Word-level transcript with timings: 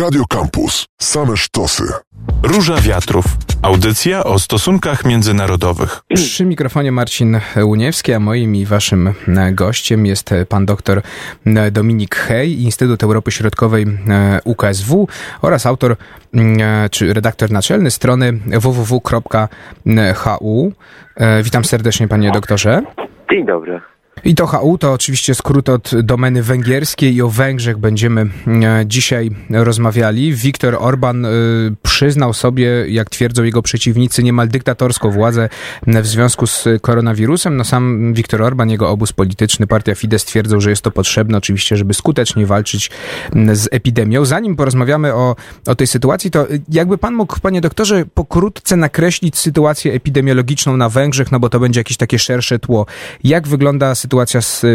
Radio 0.00 0.22
Campus. 0.28 0.86
Same 0.98 1.36
sztosy. 1.36 1.84
Róża 2.42 2.74
Wiatrów. 2.80 3.24
Audycja 3.62 4.24
o 4.24 4.38
stosunkach 4.38 5.04
międzynarodowych. 5.04 6.00
Przy 6.14 6.44
mikrofonie 6.44 6.92
Marcin 6.92 7.40
Łuniewski, 7.62 8.12
a 8.12 8.20
moim 8.20 8.56
i 8.56 8.66
waszym 8.66 9.12
gościem 9.52 10.06
jest 10.06 10.34
pan 10.48 10.66
dr 10.66 11.02
Dominik 11.72 12.16
Hej, 12.16 12.62
Instytut 12.62 13.02
Europy 13.02 13.30
Środkowej 13.30 13.86
UKSW 14.44 15.08
oraz 15.42 15.66
autor 15.66 15.96
czy 16.90 17.14
redaktor 17.14 17.50
naczelny 17.50 17.90
strony 17.90 18.32
www.hu. 18.46 19.08
Witam 21.42 21.64
serdecznie 21.64 22.08
panie 22.08 22.30
doktorze. 22.30 22.82
Dzień 23.32 23.46
dobry. 23.46 23.80
I 24.24 24.34
to 24.34 24.46
HU 24.46 24.78
to 24.78 24.92
oczywiście 24.92 25.34
skrót 25.34 25.68
od 25.68 25.90
domeny 26.02 26.42
węgierskiej 26.42 27.14
i 27.14 27.22
o 27.22 27.28
Węgrzech 27.28 27.78
będziemy 27.78 28.26
e, 28.46 28.84
dzisiaj 28.86 29.30
rozmawiali. 29.50 30.34
Viktor 30.34 30.76
Orban 30.80 31.26
e, 31.26 31.28
przyznał 31.82 32.34
sobie, 32.34 32.84
jak 32.88 33.10
twierdzą 33.10 33.42
jego 33.42 33.62
przeciwnicy, 33.62 34.22
niemal 34.22 34.48
dyktatorską 34.48 35.10
władzę 35.10 35.48
w 35.86 36.06
związku 36.06 36.46
z 36.46 36.64
koronawirusem. 36.80 37.56
No 37.56 37.64
sam 37.64 38.14
Viktor 38.14 38.42
Orban, 38.42 38.70
jego 38.70 38.90
obóz 38.90 39.12
polityczny, 39.12 39.66
partia 39.66 39.94
Fidesz 39.94 40.24
twierdzą, 40.24 40.60
że 40.60 40.70
jest 40.70 40.82
to 40.82 40.90
potrzebne 40.90 41.38
oczywiście, 41.38 41.76
żeby 41.76 41.94
skutecznie 41.94 42.46
walczyć 42.46 42.90
z 43.52 43.68
epidemią. 43.70 44.24
Zanim 44.24 44.56
porozmawiamy 44.56 45.14
o, 45.14 45.36
o 45.66 45.74
tej 45.74 45.86
sytuacji, 45.86 46.30
to 46.30 46.46
jakby 46.68 46.98
pan 46.98 47.14
mógł, 47.14 47.40
panie 47.40 47.60
doktorze, 47.60 48.04
pokrótce 48.14 48.76
nakreślić 48.76 49.38
sytuację 49.38 49.92
epidemiologiczną 49.92 50.76
na 50.76 50.88
Węgrzech, 50.88 51.32
no 51.32 51.40
bo 51.40 51.48
to 51.48 51.60
będzie 51.60 51.80
jakieś 51.80 51.96
takie 51.96 52.18
szersze 52.18 52.58
tło. 52.58 52.86
Jak 53.24 53.48
wygląda 53.48 53.94
sytuacja 53.94 54.07
sytuacja 54.08 54.40
z 54.40 54.66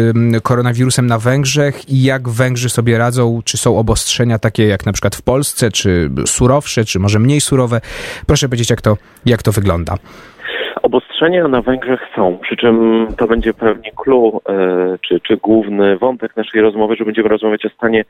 koronawirusem 0.42 1.06
na 1.06 1.18
Węgrzech 1.18 1.88
i 1.88 2.02
jak 2.02 2.28
Węgrzy 2.28 2.68
sobie 2.68 2.98
radzą? 2.98 3.40
Czy 3.44 3.56
są 3.56 3.78
obostrzenia 3.78 4.38
takie 4.38 4.66
jak 4.66 4.86
na 4.86 4.92
przykład 4.92 5.14
w 5.16 5.22
Polsce, 5.22 5.70
czy 5.70 6.10
surowsze, 6.26 6.84
czy 6.84 6.98
może 6.98 7.18
mniej 7.18 7.40
surowe? 7.40 7.80
Proszę 8.26 8.48
powiedzieć, 8.48 8.70
jak 8.70 8.82
to, 8.82 8.96
jak 9.26 9.42
to 9.42 9.52
wygląda. 9.52 9.94
Obostrzenia 10.82 11.48
na 11.48 11.62
Węgrzech 11.62 12.00
są, 12.16 12.38
przy 12.42 12.56
czym 12.56 13.06
to 13.18 13.26
będzie 13.26 13.54
pewnie 13.54 13.90
clue, 13.96 14.40
czy, 15.08 15.20
czy 15.20 15.36
główny 15.36 15.98
wątek 15.98 16.36
naszej 16.36 16.60
rozmowy, 16.60 16.96
że 16.96 17.04
będziemy 17.04 17.28
rozmawiać 17.28 17.66
o 17.66 17.70
stanie 17.70 18.04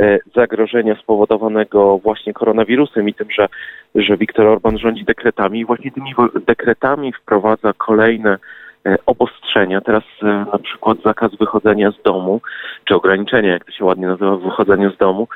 e, 0.00 0.18
zagrożenia 0.36 0.94
spowodowanego 1.02 1.98
właśnie 1.98 2.32
koronawirusem 2.32 3.08
i 3.08 3.14
tym, 3.14 3.28
że, 3.30 3.48
że 3.94 4.16
Viktor 4.16 4.46
Orban 4.46 4.78
rządzi 4.78 5.04
dekretami 5.04 5.60
i 5.60 5.64
właśnie 5.64 5.90
tymi 5.90 6.14
dekretami 6.46 7.12
wprowadza 7.12 7.72
kolejne 7.72 8.32
E, 8.32 8.38
obostrzenia. 9.06 9.80
Teraz 9.80 10.02
e, 10.22 10.26
na 10.26 10.58
przykład 10.58 10.98
zakaz 11.04 11.34
wychodzenia 11.34 11.90
z 11.90 12.02
domu, 12.02 12.40
czy 12.84 12.94
ograniczenia, 12.94 13.52
jak 13.52 13.64
to 13.64 13.72
się 13.72 13.84
ładnie 13.84 14.06
nazywa, 14.06 14.36
wychodzenia 14.36 14.90
z 14.90 14.96
domu, 14.96 15.28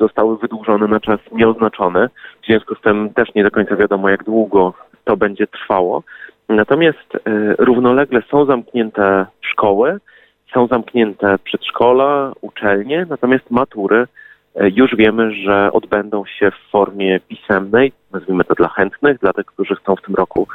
zostały 0.00 0.38
wydłużone 0.38 0.86
na 0.86 1.00
czas 1.00 1.20
nieoznaczony. 1.32 2.08
W 2.42 2.46
związku 2.46 2.74
z 2.74 2.80
tym 2.80 3.14
też 3.14 3.34
nie 3.34 3.44
do 3.44 3.50
końca 3.50 3.76
wiadomo, 3.76 4.08
jak 4.08 4.24
długo 4.24 4.74
to 5.04 5.16
będzie 5.16 5.46
trwało. 5.46 6.02
Natomiast 6.48 7.14
e, 7.14 7.18
równolegle 7.58 8.22
są 8.30 8.44
zamknięte 8.44 9.26
szkoły, 9.40 9.98
są 10.54 10.66
zamknięte 10.66 11.38
przedszkola, 11.44 12.32
uczelnie, 12.40 13.06
natomiast 13.10 13.50
matury 13.50 14.06
E, 14.06 14.06
już 14.60 14.96
wiemy, 14.96 15.34
że 15.34 15.72
odbędą 15.72 16.24
się 16.26 16.50
w 16.50 16.70
formie 16.70 17.20
pisemnej, 17.20 17.92
nazwijmy 18.12 18.44
to 18.44 18.54
dla 18.54 18.68
chętnych, 18.68 19.18
dla 19.18 19.32
tych, 19.32 19.46
którzy 19.46 19.74
chcą 19.74 19.96
w 19.96 20.02
tym 20.02 20.14
roku 20.14 20.48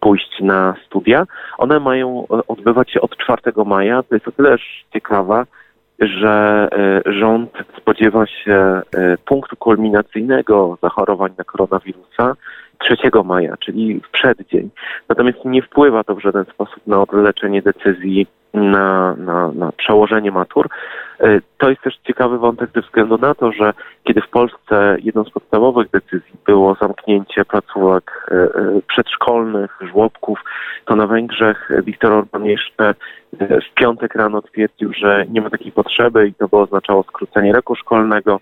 pójść 0.00 0.40
na 0.40 0.74
studia. 0.86 1.24
One 1.58 1.80
mają 1.80 2.26
e, 2.30 2.46
odbywać 2.48 2.90
się 2.90 3.00
od 3.00 3.16
4 3.16 3.40
maja. 3.66 4.02
To 4.02 4.14
jest 4.14 4.28
o 4.28 4.32
tyle 4.32 4.56
ciekawe, 4.92 5.44
że 5.98 6.68
e, 6.72 7.12
rząd 7.12 7.50
spodziewa 7.80 8.26
się 8.26 8.80
punktu 9.24 9.56
kulminacyjnego 9.56 10.78
zachorowań 10.82 11.32
na 11.38 11.44
koronawirusa 11.44 12.34
3 12.80 12.96
maja, 13.24 13.56
czyli 13.56 14.00
w 14.00 14.10
przeddzień. 14.10 14.70
Natomiast 15.08 15.44
nie 15.44 15.62
wpływa 15.62 16.04
to 16.04 16.14
w 16.14 16.22
żaden 16.22 16.44
sposób 16.44 16.86
na 16.86 17.02
odleczenie 17.02 17.62
decyzji 17.62 18.26
na, 18.54 19.14
na, 19.16 19.52
na 19.52 19.72
przełożenie 19.72 20.30
matur. 20.30 20.68
E, 21.20 21.40
to 21.58 21.70
jest 21.70 21.82
też 21.82 21.98
ciekawy 22.06 22.38
wątek 22.38 22.70
ze 22.74 22.80
względu 22.80 23.18
na 23.18 23.34
to, 23.34 23.52
że 23.52 23.72
kiedy 24.04 24.20
w 24.20 24.28
Polsce 24.28 24.96
jedną 25.02 25.24
z 25.24 25.30
podstawowych 25.30 25.90
decyzji 25.90 26.32
było 26.46 26.76
zamknięcie 26.80 27.44
placówek 27.44 28.28
e, 28.30 28.34
e, 28.34 28.80
przedszkolnych, 28.88 29.78
żłobków, 29.80 30.44
to 30.84 30.96
na 30.96 31.06
Węgrzech 31.06 31.70
Viktor 31.84 32.12
Orban 32.12 32.44
jeszcze 32.44 32.94
w 33.32 33.74
piątek 33.74 34.14
rano 34.14 34.42
twierdził, 34.42 34.92
że 34.92 35.24
nie 35.28 35.40
ma 35.40 35.50
takiej 35.50 35.72
potrzeby 35.72 36.28
i 36.28 36.34
to 36.34 36.48
by 36.48 36.56
oznaczało 36.56 37.02
skrócenie 37.02 37.52
roku 37.52 37.74
szkolnego 37.76 38.40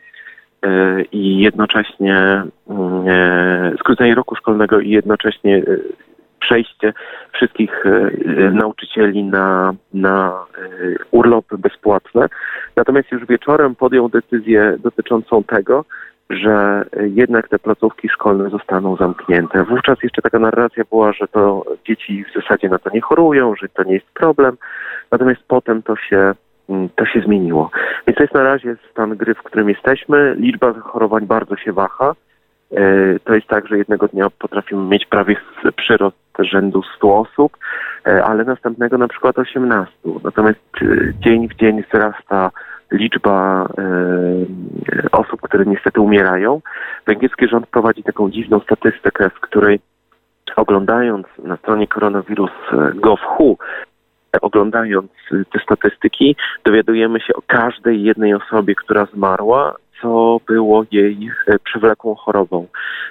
i 1.13 1.39
jednocześnie 1.39 2.43
mm, 2.69 3.77
skrócenie 3.79 4.15
roku 4.15 4.37
szkolnego 4.37 4.81
i 4.81 4.91
jednocześnie 4.91 5.63
przejście 6.41 6.93
wszystkich 7.33 7.87
e, 7.87 8.11
nauczycieli 8.51 9.25
na, 9.25 9.75
na 9.95 10.45
e, 10.59 10.69
urlopy 11.11 11.59
bezpłatne. 11.59 12.29
Natomiast 12.77 13.13
już 13.13 13.27
wieczorem 13.27 13.75
podjął 13.75 14.09
decyzję 14.09 14.77
dotyczącą 14.79 15.43
tego, 15.45 15.85
że 16.31 16.85
jednak 17.01 17.49
te 17.49 17.59
placówki 17.59 18.09
szkolne 18.09 18.51
zostaną 18.51 18.97
zamknięte. 18.97 19.65
Wówczas 19.65 20.03
jeszcze 20.03 20.23
taka 20.23 20.39
narracja 20.39 20.85
była, 20.91 21.13
że 21.13 21.29
to 21.29 21.65
dzieci 21.87 22.25
w 22.25 22.41
zasadzie 22.41 22.69
na 22.69 22.79
to 22.79 22.91
nie 22.95 23.01
chorują, 23.01 23.55
że 23.55 23.69
to 23.69 23.83
nie 23.83 23.95
jest 23.95 24.11
problem. 24.15 24.57
Natomiast 25.13 25.41
potem 25.49 25.83
to 25.83 25.97
się 25.97 26.35
to 26.97 27.07
się 27.07 27.21
zmieniło. 27.21 27.71
Więc 28.07 28.17
to 28.17 28.25
jest 28.25 28.35
na 28.35 28.43
razie 28.43 28.77
stan 28.91 29.17
gry, 29.17 29.35
w 29.35 29.43
którym 29.43 29.69
jesteśmy. 29.69 30.35
Liczba 30.39 30.73
zachorowań 30.73 31.27
bardzo 31.27 31.57
się 31.57 31.73
waha. 31.73 32.15
E, 32.77 33.19
to 33.25 33.35
jest 33.35 33.47
tak, 33.47 33.69
że 33.69 33.79
jednego 33.79 34.09
dnia 34.09 34.27
potrafimy 34.39 34.83
mieć 34.83 35.07
prawie 35.07 35.37
przyrost 35.77 36.17
rzędu 36.39 36.83
100 36.97 37.19
osób, 37.19 37.57
e, 38.07 38.25
ale 38.25 38.45
następnego 38.45 38.99
na 38.99 39.09
przykład 39.09 39.39
18. 39.39 39.95
Natomiast 40.25 40.61
e, 40.83 40.87
dzień 41.21 41.49
w 41.49 41.55
dzień 41.55 41.83
wzrasta 41.83 42.51
liczba 42.93 43.69
osób, 45.13 45.41
które 45.41 45.65
niestety 45.67 46.01
umierają. 46.01 46.61
Węgierski 47.07 47.49
rząd 47.49 47.67
prowadzi 47.67 48.03
taką 48.03 48.31
dziwną 48.31 48.61
statystykę, 48.61 49.31
w 49.31 49.41
której 49.41 49.81
oglądając 50.57 51.27
na 51.45 51.57
stronie 51.57 51.87
koronawirus.gov.hu 51.87 53.59
oglądając 54.41 55.11
te 55.53 55.61
statystyki, 55.63 56.37
dowiadujemy 56.65 57.21
się 57.21 57.35
o 57.35 57.43
każdej 57.47 58.03
jednej 58.03 58.35
osobie, 58.35 58.75
która 58.75 59.07
zmarła, 59.07 59.75
co 60.03 60.41
było 60.47 60.85
jej 60.91 61.31
e, 61.47 61.59
przewlekłą 61.59 62.15
chorobą. 62.15 62.67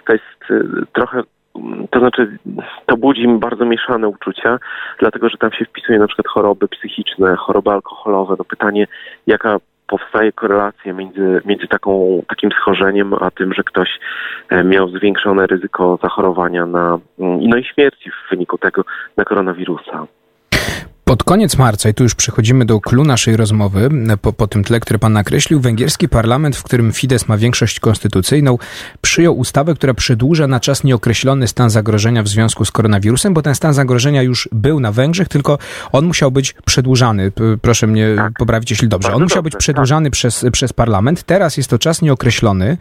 To 0.06 0.14
jest 0.14 0.52
e, 0.52 0.86
trochę 0.94 1.24
mm, 1.56 1.88
to 1.88 2.00
znaczy, 2.00 2.38
to 2.86 2.98
budzi 2.98 3.28
bardzo 3.28 3.66
mieszane 3.66 4.08
uczucia, 4.08 4.60
dlatego 5.00 5.30
że 5.30 5.38
tam 5.38 5.52
się 5.52 5.66
wpisuje 5.66 6.00
na 6.00 6.08
przykład 6.08 6.28
choroby 6.28 6.68
psychiczne, 6.68 7.36
choroby 7.36 7.72
alkoholowe. 7.72 8.36
No 8.40 8.46
pytanie, 8.46 8.88
jaka 9.28 9.60
powstaje 9.88 10.32
korelacja 10.32 10.94
między, 10.94 11.42
między 11.46 11.68
taką, 11.68 12.24
takim 12.28 12.52
schorzeniem, 12.52 13.14
a 13.14 13.32
tym, 13.32 13.54
że 13.54 13.64
ktoś 13.64 13.90
e, 14.50 14.64
miał 14.64 14.90
zwiększone 14.90 15.48
ryzyko 15.48 16.00
zachorowania 16.04 16.66
na, 16.66 17.00
mm, 17.20 17.40
no 17.42 17.58
i 17.58 17.64
śmierci 17.64 18.12
w 18.12 18.30
wyniku 18.30 18.58
tego 18.58 18.84
na 19.18 19.26
koronawirusa. 19.26 20.08
Pod 21.08 21.24
koniec 21.24 21.58
marca, 21.58 21.90
i 21.90 21.94
tu 21.94 22.04
już 22.04 22.16
przechodzimy 22.16 22.66
do 22.66 22.82
klu 22.82 23.04
naszej 23.04 23.38
rozmowy, 23.38 23.90
po, 24.22 24.34
po 24.34 24.48
tym 24.48 24.64
tle, 24.64 24.80
który 24.80 25.00
pan 25.00 25.14
nakreślił, 25.14 25.60
węgierski 25.60 26.10
parlament, 26.10 26.56
w 26.56 26.64
którym 26.64 26.92
Fidesz 26.92 27.28
ma 27.28 27.38
większość 27.38 27.80
konstytucyjną, 27.80 28.58
przyjął 29.02 29.38
ustawę, 29.38 29.76
która 29.76 29.94
przedłuża 29.94 30.48
na 30.48 30.60
czas 30.60 30.84
nieokreślony 30.84 31.48
stan 31.48 31.70
zagrożenia 31.70 32.24
w 32.24 32.28
związku 32.28 32.66
z 32.66 32.72
koronawirusem, 32.72 33.34
bo 33.34 33.42
ten 33.42 33.56
stan 33.56 33.74
zagrożenia 33.74 34.22
już 34.22 34.50
był 34.52 34.80
na 34.80 34.92
Węgrzech, 34.92 35.28
tylko 35.28 35.58
on 35.92 36.06
musiał 36.06 36.32
być 36.32 36.56
przedłużany. 36.66 37.32
Proszę 37.62 37.88
mnie 37.88 38.14
tak. 38.16 38.34
poprawić, 38.34 38.72
jeśli 38.72 38.88
dobrze. 38.88 39.14
On 39.14 39.24
musiał 39.24 39.44
być 39.44 39.54
tak. 39.54 39.60
przedłużany 39.60 40.12
przez, 40.12 40.46
przez 40.52 40.74
parlament. 40.74 41.24
Teraz 41.24 41.58
jest 41.58 41.70
to 41.70 41.80
czas 41.80 42.02
nieokreślony. 42.02 42.78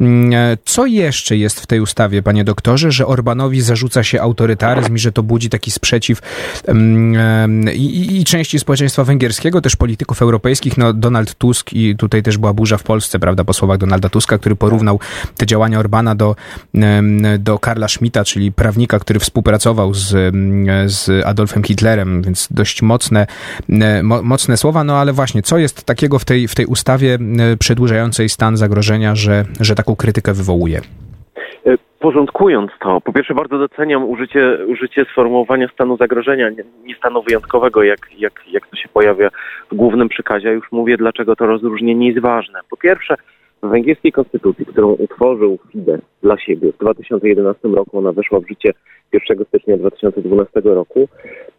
Mm, 0.00 0.32
e, 0.34 0.56
co 0.64 0.86
jeszcze 0.86 1.36
jest 1.36 1.60
w 1.60 1.66
tej 1.66 1.80
ustawie, 1.80 2.22
panie 2.22 2.44
doktorze, 2.44 2.92
że 2.92 3.06
Orbanowi 3.06 3.60
zarzuca 3.60 4.02
się 4.02 4.20
autorytaryzm 4.20 4.96
i 4.96 4.98
że 4.98 5.12
to 5.12 5.22
budzi 5.22 5.50
taki 5.50 5.70
sprzeciw 5.70 6.20
um, 6.68 7.61
i, 7.74 8.20
i 8.20 8.24
części 8.24 8.58
społeczeństwa 8.58 9.04
węgierskiego, 9.04 9.60
też 9.60 9.76
polityków 9.76 10.22
europejskich, 10.22 10.78
no 10.78 10.92
Donald 10.92 11.34
Tusk 11.34 11.72
i 11.72 11.96
tutaj 11.96 12.22
też 12.22 12.38
była 12.38 12.52
burza 12.52 12.78
w 12.78 12.82
Polsce, 12.82 13.18
prawda, 13.18 13.44
po 13.44 13.52
słowach 13.52 13.78
Donalda 13.78 14.08
Tuska, 14.08 14.38
który 14.38 14.56
porównał 14.56 15.00
te 15.36 15.46
działania 15.46 15.78
Orbana 15.78 16.14
do, 16.14 16.36
do 17.38 17.58
Karla 17.58 17.88
Schmidta, 17.88 18.24
czyli 18.24 18.52
prawnika, 18.52 18.98
który 18.98 19.20
współpracował 19.20 19.94
z, 19.94 20.34
z 20.86 21.26
Adolfem 21.26 21.62
Hitlerem, 21.62 22.22
więc 22.22 22.48
dość 22.50 22.82
mocne, 22.82 23.26
mocne 24.02 24.56
słowa, 24.56 24.84
no 24.84 24.96
ale 24.96 25.12
właśnie, 25.12 25.42
co 25.42 25.58
jest 25.58 25.84
takiego 25.84 26.18
w 26.18 26.24
tej, 26.24 26.48
w 26.48 26.54
tej 26.54 26.66
ustawie 26.66 27.18
przedłużającej 27.58 28.28
stan 28.28 28.56
zagrożenia, 28.56 29.14
że, 29.14 29.44
że 29.60 29.74
taką 29.74 29.96
krytykę 29.96 30.34
wywołuje? 30.34 30.80
Porządkując 32.02 32.70
to, 32.80 33.00
po 33.00 33.12
pierwsze 33.12 33.34
bardzo 33.34 33.58
doceniam 33.58 34.04
użycie, 34.04 34.58
użycie 34.66 35.04
sformułowania 35.04 35.68
stanu 35.68 35.96
zagrożenia, 35.96 36.50
nie, 36.50 36.64
nie 36.84 36.94
stanu 36.94 37.22
wyjątkowego, 37.22 37.82
jak, 37.82 37.98
jak, 38.18 38.32
jak 38.50 38.66
to 38.66 38.76
się 38.76 38.88
pojawia 38.88 39.28
w 39.72 39.74
głównym 39.74 40.08
przekazie. 40.08 40.52
Już 40.52 40.72
mówię, 40.72 40.96
dlaczego 40.96 41.36
to 41.36 41.46
rozróżnienie 41.46 42.08
jest 42.08 42.20
ważne. 42.20 42.60
Po 42.70 42.76
pierwsze, 42.76 43.14
w 43.62 43.68
węgierskiej 43.68 44.12
konstytucji, 44.12 44.66
którą 44.66 44.88
utworzył 44.92 45.58
Fidesz 45.72 46.00
dla 46.22 46.38
siebie 46.38 46.72
w 46.72 46.78
2011 46.78 47.68
roku, 47.68 47.98
ona 47.98 48.12
weszła 48.12 48.40
w 48.40 48.48
życie 48.48 48.72
1 49.12 49.44
stycznia 49.44 49.76
2012 49.76 50.60
roku, 50.64 51.08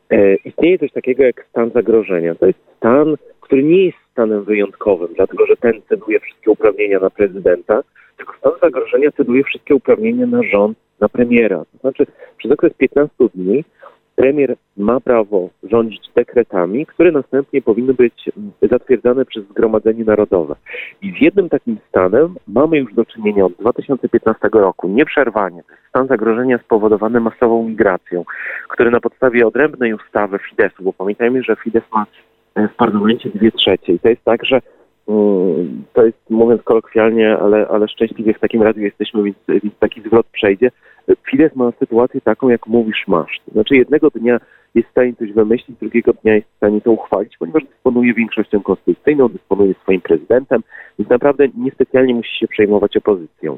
e, 0.10 0.36
istnieje 0.36 0.80
coś 0.80 0.92
takiego 0.92 1.24
jak 1.24 1.45
stan 1.50 1.69
zagrożenia. 1.69 2.36
To 2.36 2.45
jest 2.45 2.60
stan, 2.78 3.16
który 3.42 3.63
nie 3.63 3.86
jest 3.86 3.98
stanem 4.12 4.44
wyjątkowym, 4.44 5.07
dlatego 5.16 5.45
że 5.45 5.56
ten 5.56 5.81
ceduje 5.90 6.19
wszystkie 6.19 6.51
uprawnienia 6.51 7.00
na 7.00 7.10
prezydenta, 7.10 7.81
stan 8.44 8.54
zagrożenia 8.62 9.12
ceduje 9.12 9.44
wszystkie 9.44 9.75
uprawnienia 9.75 10.25
na 10.25 10.44
rząd, 10.44 10.78
na 11.00 11.10
premiera. 11.10 11.57
To 11.57 11.78
znaczy 11.78 12.06
przez 12.38 12.51
okres 12.51 12.74
15 12.74 13.16
dni 13.36 13.63
premier 14.16 14.56
ma 14.78 15.00
prawo 15.00 15.50
rządzić 15.63 16.10
dekretami, 16.16 16.86
które 16.86 17.12
następnie 17.12 17.62
powinny 17.62 17.94
być 17.94 18.30
zatwierdzane 18.62 19.25
przez 19.25 19.44
Zgromadzenie 19.45 20.04
Narodowe. 20.04 20.56
I 21.01 21.12
z 21.12 21.22
jednym 21.22 21.50
takim 21.50 21.78
stanem 21.90 22.36
mamy 22.48 22.78
już 22.78 22.94
do 22.94 23.06
czynienia 23.06 23.45
od 23.45 23.54
2015 23.54 24.50
roku, 24.54 24.88
nieprzerwanie. 24.88 25.63
Stan 25.90 26.07
zagrożenia 26.07 26.57
spowodowany 26.57 27.19
masową 27.19 27.68
migracją, 27.69 28.24
który 28.69 28.92
na 28.92 29.00
podstawie 29.00 29.48
odrębnej 29.48 29.94
ustawy 29.94 30.40
Fidesu, 30.50 30.84
bo 30.84 30.94
pamiętajmy, 30.94 31.44
że 31.44 31.56
Fidesz 31.56 31.84
ma 31.92 32.06
e, 32.56 32.68
w 32.68 32.75
parlamencie 32.75 33.30
dwie 33.30 33.51
trzecie 33.51 33.94
i 33.94 34.00
to 34.00 34.10
jest 34.10 34.24
tak, 34.24 34.45
że 34.45 34.62
to 35.94 36.06
jest, 36.06 36.30
mówiąc 36.30 36.64
kolokwialnie, 36.64 37.38
ale, 37.38 37.68
ale 37.68 37.88
szczęśliwie 37.88 38.34
w 38.34 38.40
takim 38.40 38.62
razie 38.62 38.82
jesteśmy, 38.82 39.24
więc, 39.24 39.38
więc 39.48 39.76
taki 39.80 40.02
zwrot 40.02 40.26
przejdzie. 40.28 40.72
Fidesz 41.32 41.56
ma 41.56 41.72
sytuację 41.80 42.22
taką, 42.22 42.50
jak 42.50 42.68
mówisz, 42.68 43.04
masz. 43.08 43.42
To 43.46 43.52
znaczy 43.52 43.76
jednego 43.76 44.10
dnia 44.10 44.40
jest 44.76 44.88
w 44.88 44.92
stanie 44.92 45.14
coś 45.14 45.32
wymyślić, 45.32 45.78
drugiego 45.80 46.14
dnia 46.14 46.36
jest 46.36 46.48
w 46.48 46.58
stanie 46.58 46.82
to 46.82 46.92
uchwalić, 46.92 47.38
ponieważ 47.38 47.64
dysponuje 47.64 48.14
większością 48.14 48.62
konstytucyjną, 48.62 49.30
dysponuje 49.30 49.74
swoim 49.74 50.02
prezydentem, 50.02 50.62
więc 51.00 51.10
naprawdę 51.10 51.48
niespecjalnie 51.58 52.14
musi 52.14 52.40
się 52.40 52.48
przejmować 52.48 52.98
opozycją. 52.98 53.58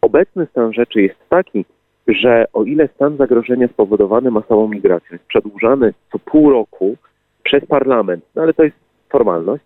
Obecny 0.00 0.46
stan 0.46 0.72
rzeczy 0.72 1.02
jest 1.02 1.28
taki, 1.28 1.64
że 2.08 2.44
o 2.52 2.64
ile 2.64 2.88
stan 2.88 3.16
zagrożenia 3.16 3.68
spowodowany 3.68 4.30
masową 4.30 4.68
migracją 4.68 5.08
jest 5.12 5.26
przedłużany 5.26 5.94
co 6.12 6.18
pół 6.18 6.50
roku 6.50 6.96
przez 7.42 7.66
parlament, 7.66 8.24
no 8.34 8.42
ale 8.42 8.54
to 8.54 8.64
jest 8.64 8.76
formalność, 9.08 9.64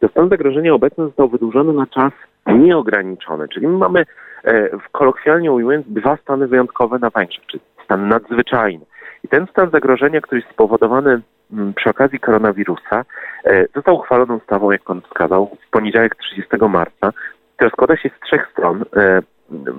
to 0.00 0.08
stan 0.08 0.28
zagrożenia 0.28 0.74
obecny 0.74 1.04
został 1.04 1.28
wydłużony 1.28 1.72
na 1.72 1.86
czas 1.86 2.12
nieograniczony, 2.46 3.48
czyli 3.48 3.68
my 3.68 3.78
mamy 3.78 4.04
E, 4.44 4.68
kolokwialnie 4.92 5.52
ujmując, 5.52 5.86
dwa 5.88 6.16
stany 6.16 6.46
wyjątkowe 6.46 6.98
na 6.98 7.10
Węgrzech, 7.10 7.46
czyli 7.46 7.62
stan 7.84 8.08
nadzwyczajny. 8.08 8.84
I 9.24 9.28
ten 9.28 9.46
stan 9.46 9.70
zagrożenia, 9.70 10.20
który 10.20 10.40
jest 10.40 10.52
spowodowany 10.52 11.20
mm, 11.52 11.74
przy 11.74 11.90
okazji 11.90 12.20
koronawirusa, 12.20 13.04
e, 13.44 13.66
został 13.74 13.94
uchwalony 13.94 14.34
ustawą, 14.34 14.70
jak 14.70 14.82
pan 14.82 15.00
wskazał, 15.00 15.56
w 15.66 15.70
poniedziałek 15.70 16.16
30 16.16 16.50
marca, 16.68 17.12
która 17.56 17.70
składa 17.70 17.96
się 17.96 18.08
z 18.08 18.26
trzech 18.26 18.48
stron. 18.52 18.84
E, 18.96 19.22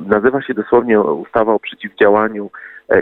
nazywa 0.08 0.42
się 0.42 0.54
dosłownie 0.54 1.02
ustawa 1.02 1.54
o 1.54 1.60
przeciwdziałaniu 1.60 2.50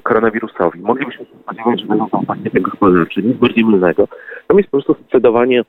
koronawirusowi. 0.04 0.82
Moglibyśmy 0.82 1.26
się 1.26 1.32
spodziewać, 1.44 1.80
że 1.80 1.86
będą 1.86 2.10
to 2.10 2.22
pakiety 2.28 2.62
gospodarcze, 2.62 3.22
nic 3.22 3.38
bardziej 3.38 3.66
mylnego. 3.66 4.08
Tam 4.48 4.58
jest 4.58 4.70
po 4.70 4.78
prostu 4.78 4.96
scedowanie 5.08 5.62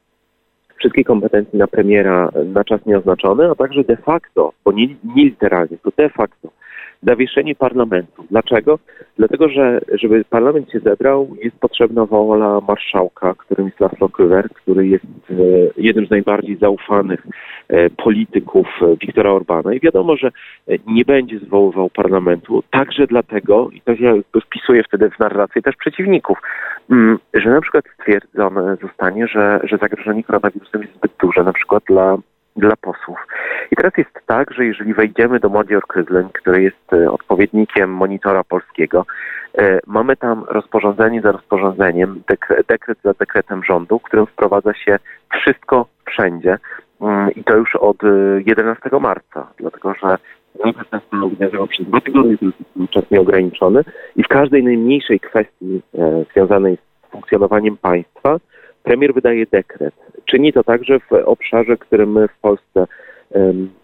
wszystkie 0.81 1.05
kompetencje 1.05 1.59
na 1.59 1.67
premiera 1.67 2.31
na 2.45 2.65
czas 2.65 2.87
nieoznaczony, 2.87 3.51
a 3.51 3.55
także 3.55 3.85
de 3.85 3.97
facto, 3.97 4.53
bo 4.65 4.73
nie, 4.73 4.87
nie 4.87 5.25
literalnie, 5.25 5.77
to 5.83 5.91
de 5.97 6.09
facto 6.09 6.51
zawieszenie 7.03 7.55
parlamentu. 7.55 8.25
Dlaczego? 8.31 8.79
Dlatego, 9.19 9.49
że 9.49 9.81
żeby 9.93 10.25
parlament 10.25 10.73
się 10.73 10.81
zebrał, 10.81 11.37
jest 11.43 11.57
potrzebna 11.57 12.07
wola 12.07 12.61
marszałka, 12.69 13.35
którym 13.35 13.67
jest 13.67 13.81
Laszlo 13.81 14.09
Köver, 14.09 14.49
który 14.55 14.87
jest 14.87 15.05
e, 15.31 15.35
jednym 15.77 16.07
z 16.07 16.11
najbardziej 16.11 16.57
zaufanych 16.57 17.27
e, 17.69 17.91
polityków 17.91 18.67
e, 18.83 18.97
Viktora 18.97 19.31
Orbana 19.31 19.75
i 19.75 19.81
wiadomo, 19.81 20.17
że 20.17 20.31
nie 20.87 21.05
będzie 21.05 21.39
zwoływał 21.39 21.91
parlamentu, 21.91 22.63
także 22.71 23.07
dlatego, 23.07 23.71
i 23.73 23.81
to 23.81 23.93
ja 23.93 24.15
wpisuję 24.45 24.83
wtedy 24.85 25.11
w 25.11 25.19
narrację 25.19 25.63
też 25.63 25.77
przeciwników, 25.77 26.39
że 27.35 27.51
na 27.51 27.61
przykład 27.61 27.85
stwierdzone 28.01 28.77
zostanie, 28.83 29.27
że, 29.27 29.61
że 29.63 29.79
zagrożenie 29.79 30.25
koronawirusem 30.25 30.83
jest 30.83 30.95
zbyt 30.95 31.13
duże, 31.19 31.43
na 31.43 31.53
przykład 31.53 31.83
dla 31.89 32.17
dla 32.57 32.77
posłów. 32.77 33.27
I 33.71 33.77
teraz 33.77 33.93
jest 33.97 34.11
tak, 34.27 34.55
że 34.55 34.65
jeżeli 34.65 34.95
wejdziemy 34.95 35.41
do 35.41 35.49
Modior 35.49 35.87
Kryzleń, 35.87 36.29
który 36.33 36.63
jest 36.63 36.93
e, 36.93 37.11
odpowiednikiem 37.11 37.91
monitora 37.95 38.45
polskiego, 38.45 39.07
e, 39.59 39.81
mamy 39.87 40.17
tam 40.17 40.45
rozporządzenie 40.49 41.21
za 41.21 41.33
rozporządzeniem, 41.33 42.23
dekret 42.69 42.99
za 43.05 43.13
dekretem 43.13 43.65
rządu, 43.65 44.01
którym 44.01 44.27
wprowadza 44.27 44.75
się 44.75 44.99
wszystko 45.33 45.87
wszędzie 46.07 46.59
mm, 47.01 47.31
i 47.31 47.45
to 47.45 47.57
już 47.57 47.77
od 47.77 47.97
11 48.47 48.91
e, 48.93 49.01
marca, 49.01 49.47
dlatego 49.59 49.95
że 49.95 50.17
Zakres 50.55 50.87
ten 51.11 51.23
obowiązywał 51.23 51.67
przez 51.67 51.87
dwa 51.87 52.01
tygodnie, 52.01 52.37
jest 52.43 52.91
czas 52.91 53.11
nieograniczony 53.11 53.85
i 54.17 54.23
w 54.23 54.29
każdej 54.29 54.65
najmniejszej 54.65 55.21
kwestii 55.21 55.83
związanej 56.33 56.77
z 56.77 57.11
funkcjonowaniem 57.11 57.77
państwa 57.77 58.37
premier 58.83 59.15
wydaje 59.15 59.47
dekret. 59.47 59.95
Czyni 60.25 60.53
to 60.53 60.65
także 60.65 61.01
w 61.01 61.13
obszarze, 61.13 61.77
którym 61.77 62.13
my 62.13 62.29
w 62.29 62.41
Polsce 62.41 62.87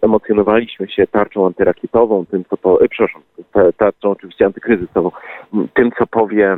emocjonowaliśmy 0.01 0.87
się 0.87 1.07
tarczą 1.07 1.45
antyrakietową, 1.45 2.25
tym 2.25 2.45
co 2.49 2.57
po, 2.57 2.81
e, 2.81 2.87
przepraszam, 2.89 3.21
tarczą 3.77 4.09
oczywiście 4.09 4.45
antykryzysową, 4.45 5.11
tym 5.73 5.91
co 5.99 6.07
powie 6.07 6.57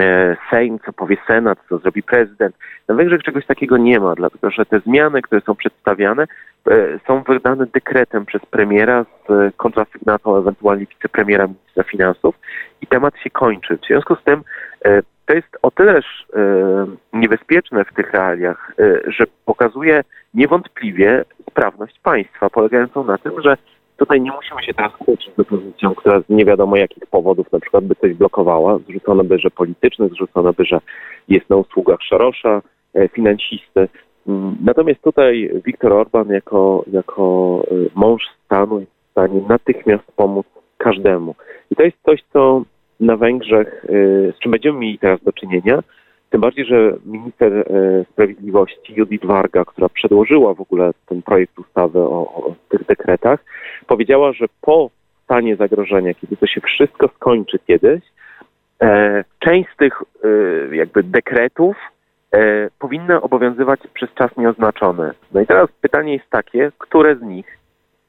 e, 0.00 0.36
Sejm, 0.50 0.78
co 0.86 0.92
powie 0.92 1.16
Senat, 1.26 1.58
co 1.68 1.78
zrobi 1.78 2.02
prezydent. 2.02 2.56
Na 2.88 2.94
Węgrzech 2.94 3.22
czegoś 3.22 3.46
takiego 3.46 3.76
nie 3.76 4.00
ma, 4.00 4.14
dlatego 4.14 4.50
że 4.50 4.66
te 4.66 4.80
zmiany, 4.80 5.22
które 5.22 5.40
są 5.40 5.54
przedstawiane, 5.54 6.24
e, 6.70 6.98
są 7.06 7.22
wydane 7.22 7.66
dekretem 7.66 8.26
przez 8.26 8.46
premiera 8.46 9.06
z 9.28 9.56
kontrasygnatą 9.56 10.36
ewentualnie 10.36 10.86
wicepremiera 10.86 11.46
ministra 11.46 11.84
finansów 11.84 12.34
i 12.82 12.86
temat 12.86 13.18
się 13.18 13.30
kończy. 13.30 13.76
W 13.76 13.86
związku 13.86 14.16
z 14.16 14.24
tym 14.24 14.42
to 15.26 15.34
jest 15.34 15.56
o 15.62 15.70
tyleż 15.70 16.26
niebezpieczne 17.12 17.84
w 17.84 17.94
tych 17.94 18.12
realiach, 18.12 18.72
że 19.06 19.24
pokazuje 19.44 20.04
niewątpliwie 20.34 21.24
sprawność 21.50 22.00
państwa, 22.02 22.50
polegającą 22.50 23.04
na 23.04 23.18
tym, 23.18 23.32
że 23.42 23.56
tutaj 23.96 24.20
nie 24.20 24.30
musimy 24.30 24.62
się 24.62 24.74
teraz 24.74 24.92
kłócić 24.92 25.34
z 25.36 25.40
opozycją, 25.40 25.94
która 25.94 26.20
z 26.20 26.28
nie 26.28 26.44
wiadomo 26.44 26.76
jakich 26.76 27.06
powodów 27.06 27.52
na 27.52 27.60
przykład 27.60 27.84
by 27.84 27.94
coś 27.94 28.14
blokowała. 28.14 28.78
Zrzucono 28.78 29.24
by, 29.24 29.38
że 29.38 29.50
polityczny, 29.50 30.08
zrzucono 30.08 30.52
by, 30.52 30.64
że 30.64 30.80
jest 31.28 31.50
na 31.50 31.56
usługach 31.56 32.02
Szarosza, 32.02 32.62
e, 32.94 33.08
finansisty. 33.08 33.88
Mm, 34.26 34.56
natomiast 34.64 35.02
tutaj 35.02 35.50
Viktor 35.66 35.92
Orban 35.92 36.28
jako, 36.28 36.84
jako 36.92 37.22
mąż 37.94 38.22
stanu 38.44 38.80
jest 38.80 38.92
w 38.92 39.10
stanie 39.10 39.40
natychmiast 39.48 40.04
pomóc 40.16 40.46
każdemu. 40.78 41.34
I 41.70 41.76
to 41.76 41.82
jest 41.82 41.96
coś, 42.04 42.20
co 42.32 42.62
na 43.00 43.16
Węgrzech, 43.16 43.84
y, 43.84 44.32
z 44.36 44.38
czym 44.38 44.52
będziemy 44.52 44.78
mieli 44.78 44.98
teraz 44.98 45.22
do 45.22 45.32
czynienia. 45.32 45.82
Tym 46.30 46.40
bardziej, 46.40 46.64
że 46.64 46.96
minister 47.06 47.52
y, 47.52 48.06
sprawiedliwości 48.12 48.94
Judith 48.94 49.26
Warga, 49.26 49.64
która 49.64 49.88
przedłożyła 49.88 50.54
w 50.54 50.60
ogóle 50.60 50.90
ten 51.06 51.22
projekt 51.22 51.58
ustawy 51.58 51.98
o, 51.98 52.34
o 52.34 52.54
tych 52.68 52.86
dekretach, 52.86 53.44
powiedziała, 53.86 54.32
że 54.32 54.46
po 54.60 54.90
stanie 55.24 55.56
zagrożenia, 55.56 56.14
kiedy 56.14 56.36
to 56.36 56.46
się 56.46 56.60
wszystko 56.60 57.08
skończy 57.16 57.58
kiedyś, 57.66 58.02
e, 58.82 59.24
część 59.38 59.70
z 59.74 59.76
tych 59.76 60.02
e, 60.02 60.76
jakby 60.76 61.02
dekretów 61.02 61.76
e, 62.32 62.68
powinna 62.78 63.22
obowiązywać 63.22 63.80
przez 63.94 64.14
czas 64.14 64.36
nieoznaczony. 64.36 65.10
No 65.32 65.40
i 65.40 65.46
teraz 65.46 65.68
pytanie 65.80 66.12
jest 66.12 66.30
takie, 66.30 66.72
które 66.78 67.16
z 67.16 67.22
nich 67.22 67.58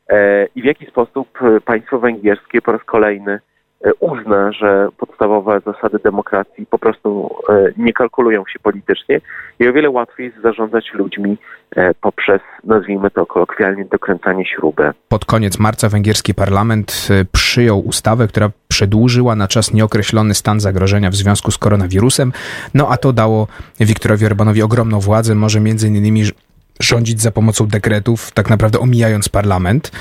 e, 0.09 0.47
i 0.55 0.61
w 0.61 0.65
jaki 0.65 0.85
sposób 0.85 1.39
państwo 1.65 1.99
węgierskie 1.99 2.61
po 2.61 2.71
raz 2.71 2.83
kolejny 2.83 3.31
E, 3.33 3.50
uzna, 3.99 4.51
że 4.51 4.87
podstawowe 4.97 5.61
zasady 5.65 5.97
demokracji 6.03 6.65
po 6.65 6.79
prostu 6.79 7.29
e, 7.49 7.71
nie 7.77 7.93
kalkulują 7.93 8.43
się 8.53 8.59
politycznie 8.59 9.21
i 9.59 9.67
o 9.67 9.73
wiele 9.73 9.89
łatwiej 9.89 10.25
jest 10.25 10.41
zarządzać 10.41 10.91
ludźmi 10.93 11.37
e, 11.75 11.93
poprzez, 11.93 12.41
nazwijmy 12.63 13.11
to 13.11 13.25
kolokwialnie, 13.25 13.85
dokręcanie 13.85 14.45
śruby. 14.45 14.91
Pod 15.09 15.25
koniec 15.25 15.59
marca 15.59 15.89
węgierski 15.89 16.33
parlament 16.33 17.07
przyjął 17.31 17.79
ustawę, 17.79 18.27
która 18.27 18.49
przedłużyła 18.67 19.35
na 19.35 19.47
czas 19.47 19.73
nieokreślony 19.73 20.33
stan 20.33 20.59
zagrożenia 20.59 21.09
w 21.09 21.15
związku 21.15 21.51
z 21.51 21.57
koronawirusem, 21.57 22.33
no 22.73 22.87
a 22.89 22.97
to 22.97 23.13
dało 23.13 23.47
Wiktorowi 23.79 24.25
Orbanowi 24.25 24.61
ogromną 24.61 24.99
władzę, 24.99 25.35
może 25.35 25.59
między 25.59 25.87
innymi 25.87 26.23
rządzić 26.79 27.21
za 27.21 27.31
pomocą 27.31 27.67
dekretów, 27.67 28.31
tak 28.31 28.49
naprawdę 28.49 28.79
omijając 28.79 29.29
parlament. 29.29 29.91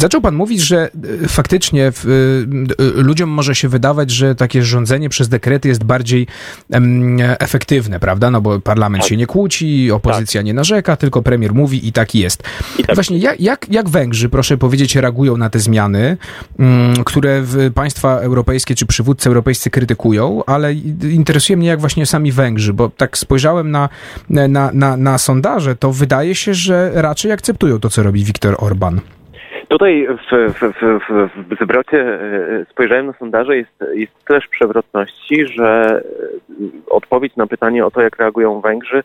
Zaczął 0.00 0.20
pan 0.20 0.34
mówić, 0.34 0.60
że 0.60 0.90
e, 1.24 1.28
faktycznie 1.28 1.82
e, 1.82 1.88
e, 1.88 1.92
ludziom 2.94 3.30
może 3.30 3.54
się 3.54 3.68
wydawać, 3.68 4.10
że 4.10 4.34
takie 4.34 4.62
rządzenie 4.62 5.08
przez 5.08 5.28
dekrety 5.28 5.68
jest 5.68 5.84
bardziej 5.84 6.26
efektywne, 7.38 8.00
prawda? 8.00 8.30
No 8.30 8.40
bo 8.40 8.60
parlament 8.60 9.02
tak. 9.02 9.08
się 9.08 9.16
nie 9.16 9.26
kłóci, 9.26 9.90
opozycja 9.90 10.38
tak. 10.38 10.46
nie 10.46 10.54
narzeka, 10.54 10.96
tylko 10.96 11.22
premier 11.22 11.54
mówi 11.54 11.88
i 11.88 11.92
tak 11.92 12.14
jest. 12.14 12.42
I 12.78 12.84
tak. 12.84 12.94
Właśnie 12.94 13.18
jak, 13.18 13.40
jak, 13.40 13.66
jak 13.70 13.88
Węgrzy, 13.88 14.28
proszę 14.28 14.58
powiedzieć, 14.58 14.96
reagują 14.96 15.36
na 15.36 15.50
te 15.50 15.58
zmiany, 15.58 16.16
mm, 16.58 17.04
które 17.04 17.44
państwa 17.74 18.18
europejskie 18.18 18.74
czy 18.74 18.86
przywódcy 18.86 19.28
europejscy 19.28 19.70
krytykują, 19.70 20.44
ale 20.46 20.74
interesuje 21.10 21.56
mnie, 21.56 21.68
jak 21.68 21.80
właśnie 21.80 22.06
sami 22.06 22.32
Węgrzy, 22.32 22.72
bo 22.72 22.88
tak 22.88 23.18
spojrzałem 23.18 23.70
na, 23.70 23.88
na, 24.28 24.70
na, 24.72 24.96
na 24.96 25.18
sondaże, 25.18 25.76
to 25.76 25.92
wydaje 25.92 26.34
się, 26.34 26.54
że 26.54 26.90
raczej 26.94 27.32
akceptują 27.32 27.80
to, 27.80 27.90
co 27.90 28.02
robi 28.02 28.24
Viktor 28.24 28.56
Orban. 28.58 29.00
Tutaj 29.70 30.06
w, 30.06 30.52
w, 30.54 30.74
w, 30.82 31.30
w 31.50 31.64
zwrocie 31.64 32.18
spojrzałem 32.70 33.06
na 33.06 33.12
sondaże, 33.12 33.56
jest, 33.56 33.84
jest 33.94 34.24
też 34.24 34.48
przewrotności, 34.48 35.46
że 35.46 36.02
odpowiedź 36.86 37.36
na 37.36 37.46
pytanie 37.46 37.86
o 37.86 37.90
to, 37.90 38.00
jak 38.00 38.18
reagują 38.18 38.60
Węgrzy, 38.60 39.02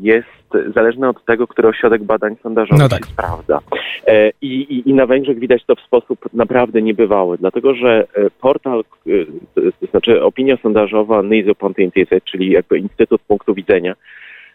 jest 0.00 0.72
zależne 0.74 1.08
od 1.08 1.24
tego, 1.24 1.46
który 1.46 1.68
ośrodek 1.68 2.02
badań 2.02 2.36
sondażowych 2.42 2.82
no 2.82 2.88
tak. 2.88 3.06
sprawdza. 3.06 3.58
E, 4.06 4.30
I, 4.42 4.60
i, 4.60 4.90
I 4.90 4.94
na 4.94 5.06
Węgrzech 5.06 5.38
widać 5.38 5.64
to 5.64 5.76
w 5.76 5.80
sposób 5.80 6.18
naprawdę 6.32 6.82
niebywały, 6.82 7.38
dlatego 7.38 7.74
że 7.74 8.06
e, 8.14 8.30
portal, 8.40 8.80
e, 8.80 9.10
to 9.80 9.86
znaczy 9.90 10.22
opinia 10.22 10.56
sondażowa 10.62 11.22
NIZO 11.22 11.54
Pontientiese, 11.54 12.20
czyli 12.20 12.50
jakby 12.50 12.78
Instytut 12.78 13.22
Punktu 13.22 13.54
Widzenia, 13.54 13.94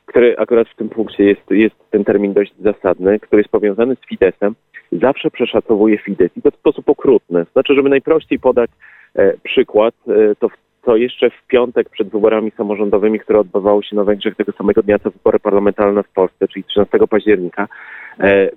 który 0.05 0.37
akurat 0.37 0.69
w 0.69 0.75
tym 0.75 0.89
punkcie 0.89 1.23
jest, 1.23 1.51
jest 1.51 1.75
ten 1.91 2.03
termin 2.03 2.33
dość 2.33 2.53
zasadny, 2.59 3.19
który 3.19 3.39
jest 3.39 3.51
powiązany 3.51 3.95
z 3.95 4.07
Fidesem, 4.09 4.55
zawsze 4.99 5.31
przeszacowuje 5.31 5.97
Fides 5.97 6.37
i 6.37 6.41
to 6.41 6.51
w 6.51 6.55
sposób 6.55 6.89
okrutny. 6.89 7.45
Znaczy, 7.53 7.75
żeby 7.75 7.89
najprościej 7.89 8.39
podać 8.39 8.69
e, 9.15 9.33
przykład, 9.43 9.95
e, 10.07 10.35
to 10.35 10.49
to 10.85 10.95
jeszcze 10.95 11.29
w 11.29 11.47
piątek 11.47 11.89
przed 11.89 12.09
wyborami 12.09 12.51
samorządowymi, 12.57 13.19
które 13.19 13.39
odbywały 13.39 13.83
się 13.83 13.95
na 13.95 14.03
Węgrzech 14.03 14.35
tego 14.35 14.51
samego 14.51 14.83
dnia, 14.83 14.99
co 14.99 15.11
wybory 15.11 15.39
parlamentarne 15.39 16.03
w 16.03 16.09
Polsce, 16.09 16.47
czyli 16.47 16.63
13 16.63 16.97
października, 17.09 17.67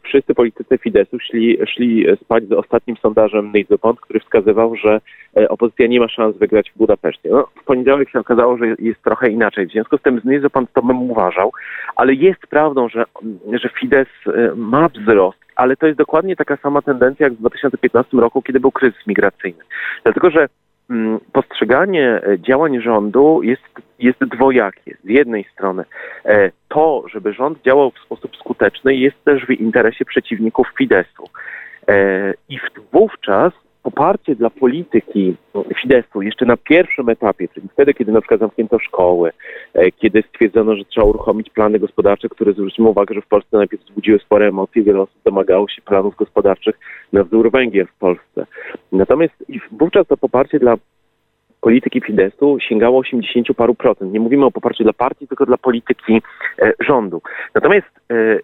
wszyscy 0.02 0.34
politycy 0.34 0.78
Fidesu 0.78 1.18
szli, 1.18 1.58
szli 1.66 2.06
spać 2.22 2.44
z 2.44 2.52
ostatnim 2.52 2.96
sondażem 2.96 3.52
Nizopont, 3.54 4.00
który 4.00 4.20
wskazywał, 4.20 4.76
że 4.76 5.00
e, 5.36 5.48
opozycja 5.48 5.86
nie 5.86 6.00
ma 6.00 6.08
szans 6.08 6.36
wygrać 6.36 6.70
w 6.70 6.78
Budapeszcie. 6.78 7.28
No, 7.30 7.48
w 7.62 7.64
poniedziałek 7.64 8.10
się 8.10 8.20
okazało, 8.20 8.56
że 8.56 8.66
jest 8.78 9.02
trochę 9.02 9.30
inaczej. 9.30 9.66
W 9.66 9.70
związku 9.70 9.98
z 9.98 10.02
tym 10.02 10.20
z 10.20 10.24
Nizopont 10.24 10.72
to 10.72 10.82
bym 10.82 11.10
uważał, 11.10 11.52
ale 11.96 12.14
jest 12.14 12.46
prawdą, 12.46 12.88
że, 12.88 13.04
że 13.52 13.68
Fidesz 13.80 14.08
e, 14.26 14.52
ma 14.56 14.88
wzrost, 14.88 15.38
ale 15.56 15.76
to 15.76 15.86
jest 15.86 15.98
dokładnie 15.98 16.36
taka 16.36 16.56
sama 16.56 16.82
tendencja 16.82 17.26
jak 17.26 17.32
w 17.32 17.40
2015 17.40 18.16
roku, 18.16 18.42
kiedy 18.42 18.60
był 18.60 18.72
kryzys 18.72 19.06
migracyjny. 19.06 19.64
Dlatego, 20.04 20.30
że 20.30 20.48
postrzeganie 21.33 22.21
e, 22.26 22.38
działań 22.38 22.80
rządu 22.80 23.40
jest, 23.42 23.62
jest 23.99 24.18
dwojakie. 24.25 24.97
Z 25.04 25.09
jednej 25.09 25.45
strony 25.45 25.85
e, 26.25 26.50
to, 26.68 27.04
żeby 27.12 27.33
rząd 27.33 27.62
działał 27.62 27.90
w 27.90 27.99
sposób 27.99 28.37
skuteczny 28.37 28.95
jest 28.95 29.25
też 29.25 29.47
w 29.47 29.50
interesie 29.50 30.04
przeciwników 30.04 30.68
Fidesu. 30.78 31.25
E, 31.88 32.35
I 32.49 32.59
wówczas 32.92 33.52
poparcie 33.82 34.35
dla 34.35 34.50
polityki 34.50 35.37
Fidesu 35.82 36.23
jeszcze 36.23 36.44
na 36.44 36.56
pierwszym 36.56 37.08
etapie, 37.08 37.49
czyli 37.49 37.68
wtedy, 37.73 37.94
kiedy 37.94 38.12
na 38.12 38.20
przykład 38.20 38.40
zamknięto 38.40 38.78
szkoły, 38.78 39.30
kiedy 39.97 40.23
stwierdzono, 40.28 40.76
że 40.76 40.85
trzeba 40.85 41.06
uruchomić 41.06 41.50
plany 41.50 41.78
gospodarcze, 41.78 42.28
które 42.28 42.52
zwrócimy 42.52 42.88
uwagę, 42.88 43.14
że 43.14 43.20
w 43.20 43.26
Polsce 43.26 43.56
najpierw 43.56 43.82
wzbudziły 43.82 44.18
spore 44.18 44.49
emocje, 44.49 44.82
wiele 44.82 45.00
osób 45.00 45.16
domagało 45.25 45.68
się 45.68 45.82
planów 45.82 46.16
gospodarczych 46.16 46.78
na 47.12 47.25
wzór 47.25 47.50
Węgier 47.50 47.87
w 47.87 47.99
Polsce. 47.99 48.47
Natomiast 48.92 49.44
wówczas 49.73 50.06
to 50.06 50.16
poparcie 50.16 50.58
dla 50.58 50.75
polityki 51.61 52.00
Fidesu 52.00 52.58
sięgało 52.61 52.99
80 52.99 53.47
paru 53.56 53.75
procent. 53.75 54.12
Nie 54.12 54.20
mówimy 54.20 54.44
o 54.44 54.50
poparciu 54.50 54.85
dla 54.85 54.92
partii, 54.92 55.28
tylko 55.28 55.47
dla 55.47 55.56
polityki 55.56 56.23
e, 56.62 56.73
rządu. 56.80 57.23
Natomiast 57.54 57.87
e, 58.11 58.38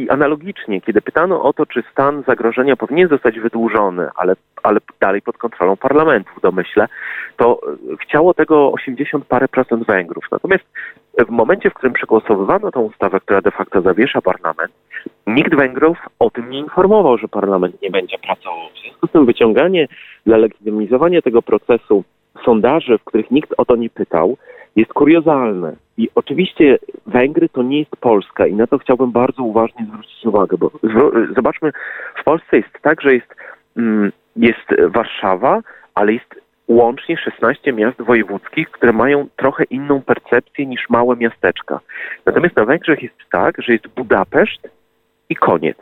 i 0.00 0.10
analogicznie, 0.10 0.80
kiedy 0.80 1.00
pytano 1.00 1.42
o 1.42 1.52
to, 1.52 1.66
czy 1.66 1.82
stan 1.92 2.22
zagrożenia 2.26 2.76
powinien 2.76 3.08
zostać 3.08 3.40
wydłużony, 3.40 4.08
ale, 4.16 4.34
ale 4.62 4.80
dalej 5.00 5.22
pod 5.22 5.38
kontrolą 5.38 5.76
parlamentu 5.76 6.30
w 6.36 6.40
domyśle, 6.40 6.88
to 7.36 7.60
e, 7.92 7.96
chciało 7.96 8.34
tego 8.34 8.72
80 8.72 9.24
parę 9.24 9.48
procent 9.48 9.86
Węgrów. 9.86 10.24
Natomiast 10.32 10.64
w 11.18 11.30
momencie, 11.30 11.70
w 11.70 11.74
którym 11.74 11.92
przegłosowywano 11.92 12.70
tą 12.70 12.80
ustawę, 12.80 13.20
która 13.20 13.40
de 13.40 13.50
facto 13.50 13.82
zawiesza 13.82 14.20
parlament, 14.20 14.72
nikt 15.26 15.54
Węgrów 15.54 15.98
o 16.18 16.30
tym 16.30 16.50
nie 16.50 16.58
informował, 16.58 17.18
że 17.18 17.28
parlament 17.28 17.82
nie 17.82 17.90
będzie 17.90 18.18
pracował. 18.18 18.68
W 18.74 18.82
związku 18.82 19.06
z 19.06 19.10
tym 19.10 19.26
wyciąganie 19.26 19.88
dla 20.26 20.36
legitymizowania 20.36 21.22
tego 21.22 21.42
procesu 21.42 22.04
sondaży, 22.44 22.98
w 22.98 23.04
których 23.04 23.30
nikt 23.30 23.54
o 23.56 23.64
to 23.64 23.76
nie 23.76 23.90
pytał, 23.90 24.36
jest 24.76 24.92
kuriozalne. 24.92 25.76
I 25.96 26.08
oczywiście 26.14 26.78
Węgry 27.06 27.48
to 27.48 27.62
nie 27.62 27.78
jest 27.78 27.96
Polska 27.96 28.46
i 28.46 28.54
na 28.54 28.66
to 28.66 28.78
chciałbym 28.78 29.12
bardzo 29.12 29.42
uważnie 29.42 29.86
zwrócić 29.86 30.26
uwagę, 30.26 30.56
bo 30.58 30.70
zobaczmy, 31.36 31.72
w 32.20 32.24
Polsce 32.24 32.56
jest 32.56 32.68
tak, 32.82 33.00
że 33.00 33.14
jest, 33.14 33.34
mm, 33.76 34.12
jest 34.36 34.90
Warszawa, 34.94 35.60
ale 35.94 36.12
jest 36.12 36.34
łącznie 36.68 37.16
16 37.16 37.72
miast 37.72 38.02
wojewódzkich, 38.02 38.70
które 38.70 38.92
mają 38.92 39.28
trochę 39.36 39.64
inną 39.64 40.02
percepcję 40.02 40.66
niż 40.66 40.90
małe 40.90 41.16
miasteczka. 41.16 41.80
Natomiast 42.26 42.56
na 42.56 42.64
Węgrzech 42.64 43.02
jest 43.02 43.16
tak, 43.32 43.62
że 43.62 43.72
jest 43.72 43.88
Budapeszt 43.88 44.68
i 45.28 45.36
koniec. 45.36 45.78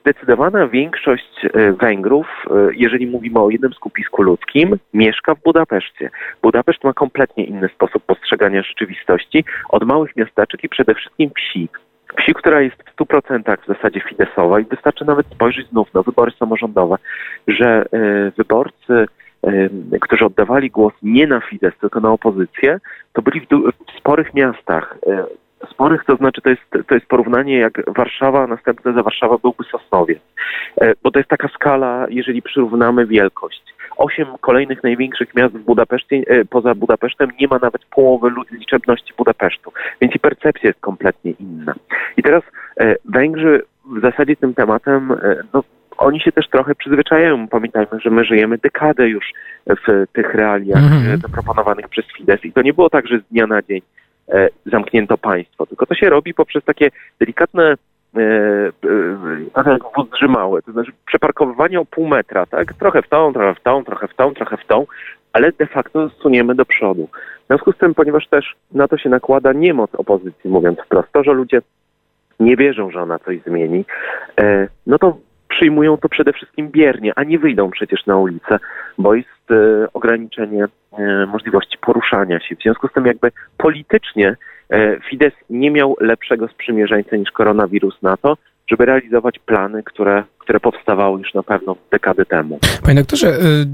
Zdecydowana 0.00 0.68
większość 0.68 1.44
e, 1.44 1.72
Węgrów, 1.72 2.26
e, 2.50 2.52
jeżeli 2.76 3.06
mówimy 3.06 3.40
o 3.40 3.50
jednym 3.50 3.72
skupisku 3.72 4.22
ludzkim, 4.22 4.78
mieszka 4.94 5.34
w 5.34 5.42
Budapeszcie. 5.42 6.10
Budapeszt 6.42 6.84
ma 6.84 6.92
kompletnie 6.92 7.44
inny 7.44 7.68
sposób 7.68 8.02
postrzegania 8.02 8.62
rzeczywistości 8.62 9.44
od 9.68 9.84
małych 9.84 10.16
miasteczek 10.16 10.64
i 10.64 10.68
przede 10.68 10.94
wszystkim 10.94 11.30
wsi. 11.36 11.68
Wsi, 12.18 12.34
która 12.34 12.60
jest 12.60 12.76
w 12.76 12.96
100% 12.96 13.56
w 13.62 13.66
zasadzie 13.66 14.00
fidesowa 14.00 14.60
i 14.60 14.64
wystarczy 14.64 15.04
nawet 15.04 15.26
spojrzeć 15.26 15.68
znów 15.68 15.94
na 15.94 16.02
wybory 16.02 16.32
samorządowe, 16.38 16.96
że 17.48 17.84
e, 17.92 18.30
wyborcy 18.36 19.06
którzy 20.00 20.24
oddawali 20.24 20.70
głos 20.70 20.92
nie 21.02 21.26
na 21.26 21.40
Fidesz, 21.40 21.74
tylko 21.80 22.00
na 22.00 22.10
opozycję, 22.10 22.80
to 23.12 23.22
byli 23.22 23.40
w, 23.40 23.46
w 23.92 23.98
sporych 23.98 24.34
miastach 24.34 24.98
sporych, 25.70 26.04
to 26.04 26.16
znaczy 26.16 26.40
to 26.40 26.50
jest, 26.50 26.62
to 26.88 26.94
jest 26.94 27.06
porównanie 27.06 27.58
jak 27.58 27.94
Warszawa, 27.94 28.46
następne 28.46 28.92
za 28.92 29.02
Warszawa 29.02 29.38
byłby 29.38 29.64
Sosnowiec. 29.64 30.18
E, 30.80 30.92
bo 31.02 31.10
to 31.10 31.18
jest 31.18 31.30
taka 31.30 31.48
skala, 31.48 32.06
jeżeli 32.10 32.42
przyrównamy 32.42 33.06
wielkość. 33.06 33.62
Osiem 33.96 34.26
kolejnych 34.40 34.82
największych 34.82 35.34
miast 35.34 35.54
w 35.54 35.64
Budapeszcie, 35.64 36.16
e, 36.26 36.44
poza 36.44 36.74
Budapesztem 36.74 37.28
nie 37.40 37.48
ma 37.48 37.58
nawet 37.58 37.84
połowy 37.84 38.30
liczebności 38.52 39.12
Budapesztu, 39.18 39.72
więc 40.00 40.14
i 40.14 40.18
percepcja 40.18 40.68
jest 40.68 40.80
kompletnie 40.80 41.30
inna. 41.30 41.74
I 42.16 42.22
teraz 42.22 42.42
e, 42.80 42.96
Węgrzy 43.04 43.62
w 43.96 44.00
zasadzie 44.00 44.36
tym 44.36 44.54
tematem, 44.54 45.12
no, 45.52 45.62
oni 45.98 46.20
się 46.20 46.32
też 46.32 46.48
trochę 46.48 46.74
przyzwyczajają. 46.74 47.48
Pamiętajmy, 47.48 48.00
że 48.04 48.10
my 48.10 48.24
żyjemy 48.24 48.58
dekadę 48.58 49.08
już 49.08 49.32
w 49.66 50.04
tych 50.12 50.34
realiach 50.34 50.78
mm 50.78 50.98
-hmm. 50.98 51.22
zaproponowanych 51.22 51.88
przez 51.88 52.04
Fidesz 52.16 52.44
i 52.44 52.52
to 52.52 52.62
nie 52.62 52.72
było 52.72 52.90
tak, 52.90 53.06
że 53.06 53.18
z 53.18 53.22
dnia 53.32 53.46
na 53.46 53.62
dzień 53.62 53.80
zamknięto 54.66 55.18
państwo, 55.18 55.66
tylko 55.66 55.86
to 55.86 55.94
się 55.94 56.10
robi 56.10 56.34
poprzez 56.34 56.64
takie 56.64 56.90
delikatne 57.20 57.74
e, 58.16 58.20
e, 59.54 59.72
jak 59.72 59.82
wóz 59.96 60.10
drzymały, 60.10 60.62
to 60.62 60.72
znaczy 60.72 60.92
przeparkowywanie 61.06 61.80
o 61.80 61.84
pół 61.84 62.06
metra, 62.06 62.46
tak? 62.46 62.74
Trochę 62.74 63.02
w 63.02 63.08
tą, 63.08 63.32
trochę 63.32 63.54
w 63.54 63.62
tą, 63.62 63.84
trochę 63.84 64.08
w 64.08 64.14
tą, 64.14 64.34
trochę 64.34 64.56
w 64.56 64.66
tą, 64.66 64.86
ale 65.32 65.52
de 65.52 65.66
facto 65.66 66.08
suniemy 66.08 66.54
do 66.54 66.64
przodu. 66.64 67.08
W 67.44 67.46
związku 67.46 67.72
z 67.72 67.78
tym, 67.78 67.94
ponieważ 67.94 68.28
też 68.28 68.54
na 68.72 68.88
to 68.88 68.98
się 68.98 69.08
nakłada 69.08 69.52
niemoc 69.52 69.94
opozycji, 69.94 70.50
mówiąc 70.50 70.78
wprost, 70.78 71.12
to, 71.12 71.24
że 71.24 71.32
ludzie 71.32 71.62
nie 72.40 72.56
wierzą, 72.56 72.90
że 72.90 73.02
ona 73.02 73.18
coś 73.18 73.42
zmieni, 73.46 73.84
no 74.86 74.98
to 74.98 75.16
przyjmują 75.62 75.96
to 75.96 76.08
przede 76.08 76.32
wszystkim 76.32 76.68
biernie, 76.70 77.12
a 77.16 77.24
nie 77.24 77.38
wyjdą 77.38 77.70
przecież 77.70 78.06
na 78.06 78.16
ulicę, 78.16 78.58
bo 78.98 79.14
jest 79.14 79.50
e, 79.50 79.86
ograniczenie 79.92 80.64
e, 80.64 81.26
możliwości 81.26 81.78
poruszania 81.78 82.40
się. 82.40 82.56
W 82.56 82.62
związku 82.62 82.88
z 82.88 82.92
tym 82.92 83.06
jakby 83.06 83.32
politycznie 83.58 84.36
e, 84.70 85.00
Fidesz 85.10 85.32
nie 85.50 85.70
miał 85.70 85.96
lepszego 86.00 86.48
sprzymierzeńca 86.48 87.16
niż 87.16 87.30
koronawirus 87.30 88.02
na 88.02 88.16
to, 88.16 88.36
żeby 88.70 88.84
realizować 88.84 89.38
plany, 89.38 89.82
które 89.82 90.24
które 90.42 90.60
powstawały 90.60 91.18
już 91.20 91.34
na 91.34 91.42
pewno 91.42 91.76
dekady 91.90 92.26
temu. 92.26 92.58
Panie 92.82 93.00
doktorze, 93.00 93.28
y, 93.28 93.66